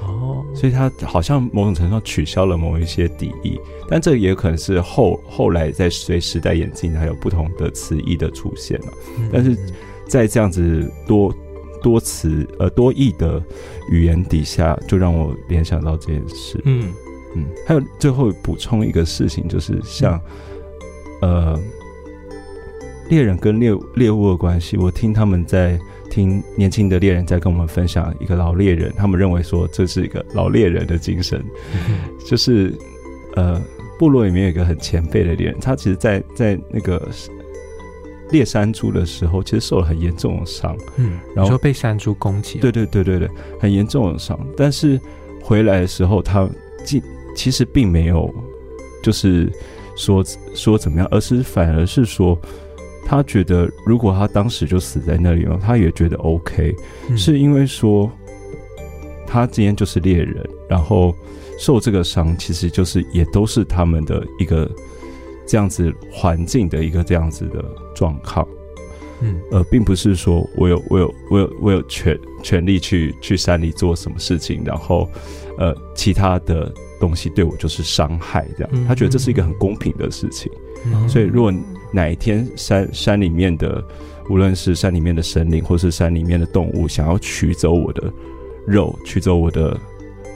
[0.03, 8.87] 哦，所以他好像某种程度上取消了某一些敌意，但这个也可能是后后来在随时代演进，还有不同的词义的出现了。
[9.33, 9.57] 但是
[10.09, 11.35] 在这样子多
[11.83, 13.43] 多词呃多义的
[13.91, 16.61] 语言底下，就让我联想到这件事。
[16.65, 16.93] 嗯
[17.37, 20.21] 嗯，还有最后补充一个事情，就是像
[21.21, 21.61] 呃
[23.09, 25.79] 猎人跟猎猎物的关系，我听他们在。
[26.11, 31.43] 听年轻的猎人在跟我们分享一个老猎人，他们认为说这是一个老猎人的精神，
[31.73, 32.77] 嗯、 就是
[33.37, 33.63] 呃，
[33.99, 37.09] 部落里面有一个很前辈的猎人，他其实在，在在那个
[38.31, 45.01] 猎山猪的时候，其实受了很严重的伤，嗯，然后被山猪攻击，对对对对对，很严重的伤，但是
[45.41, 46.47] 回来的时候，他
[46.85, 47.03] 其
[47.35, 48.29] 其实并没有
[49.03, 49.51] 就是
[49.97, 52.37] 说说怎么样，而是反而是说。
[53.11, 56.73] 他觉得，如果他当时就死在那里了，他也觉得 OK，
[57.09, 58.09] 嗯，是因为说
[59.27, 61.13] 他今天就是猎人，然后
[61.59, 64.71] 受这个伤，其实就是也都是他们的一个
[65.45, 67.65] 这样子环境的一个这样子的
[67.97, 68.47] 状况，
[69.23, 75.11] 嗯，呃，并不是说我有我有我有我有权权利去去山里做什么事情，然后
[75.59, 80.49] 呃，其他的东西对我就是伤害这样，他觉得这是一个很公平的事情，
[80.87, 81.53] 嗯，所以如果。
[81.93, 83.83] 哪一天山山里面的，
[84.29, 88.13] 无论是山里面的神灵，或是山里面的动物，想要取走我的
[88.67, 89.77] 肉，取走我的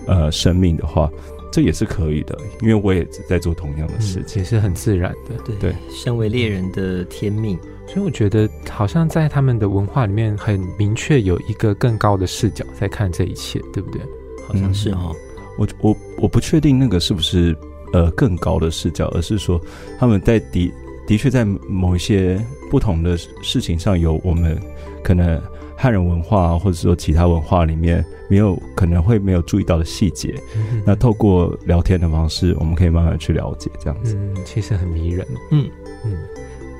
[0.06, 1.08] 呃生命的话，
[1.52, 5.36] 这也是可以的，因为我也在做同样的事情，也是很自然的。
[5.44, 14.00] 对，对，身为猎人的天命，所以我觉得好像在他们的文化里面，很明确有一个更高的视角在看这一切，对不对？
[14.48, 15.14] 好像是哦。
[15.56, 17.56] 我我我不确定那个是不是
[17.92, 19.60] 呃更高的视角，而是说
[20.00, 20.72] 他们在敌。
[21.06, 24.58] 的确，在某一些不同的事情上，有我们
[25.02, 25.40] 可能
[25.76, 30.34] 汉人文化或者说其他文化里面没有可能会没有注意到的细节。
[30.56, 34.16] 嗯、那透过聊天的方式，我们可以慢慢去了解这样子。
[34.16, 35.26] 嗯，其实很迷人。
[35.50, 35.68] 嗯
[36.04, 36.16] 嗯。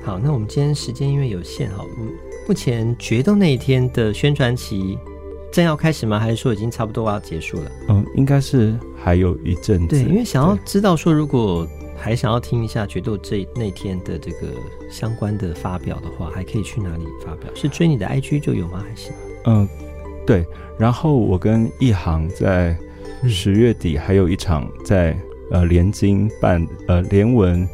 [0.03, 1.85] 好，那我们今天时间因为有限，好，
[2.47, 4.97] 目前决斗那一天的宣传期
[5.51, 6.19] 正要开始吗？
[6.19, 7.71] 还是说已经差不多要结束了？
[7.89, 9.87] 嗯，应该是还有一阵子。
[9.87, 11.67] 对，因为想要知道说如果。
[11.97, 14.47] 还想要听一下决斗这那天的这个
[14.89, 17.49] 相关的发表的话，还可以去哪里发表？
[17.55, 18.83] 是追你的 IG 就有吗？
[18.87, 19.11] 还是？
[19.45, 19.67] 嗯，
[20.25, 20.45] 对。
[20.77, 22.77] 然后我跟一航在
[23.27, 25.17] 十月底还有一场在
[25.51, 27.67] 呃联经办呃联文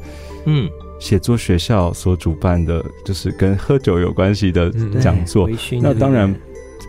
[0.46, 0.70] 嗯
[1.00, 5.50] 写作学校所主办的，就是跟喝酒有关系的讲座。
[5.82, 6.34] 那当然。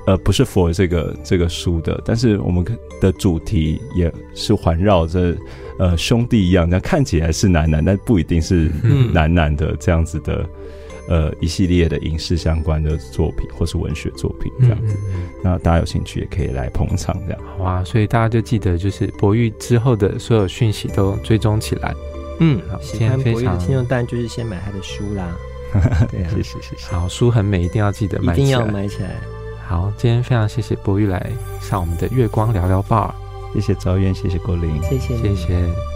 [0.04, 2.64] 呃，不是 for 这个这个书的，但是我们
[3.00, 5.32] 的主题也是环绕着
[5.82, 8.70] 呃兄弟一样，那看起来是男男，但不一定是
[9.12, 10.48] 男男的这样子的。
[11.08, 14.96] 呃，一系列的影视相关的作品，或是文学作品这样子，
[15.42, 17.42] 那大家有兴趣也可以来捧场这样。
[17.58, 21.92] 好啊，所以大家就记得，就是博玉之后的所有讯息都追踪起来。
[22.38, 25.36] 嗯，好，喜欢博玉的听众当然就是先买他的书啦。
[26.08, 26.92] 对、啊，谢谢谢谢。
[26.92, 29.16] 好，书很美，一定要记得买起，一定要买起来。
[29.66, 31.30] 好，今天非常谢谢博玉来
[31.60, 33.12] 上我们的月光聊聊吧。
[33.53, 35.91] 谢谢赵远，谢谢郭林，谢谢，谢谢。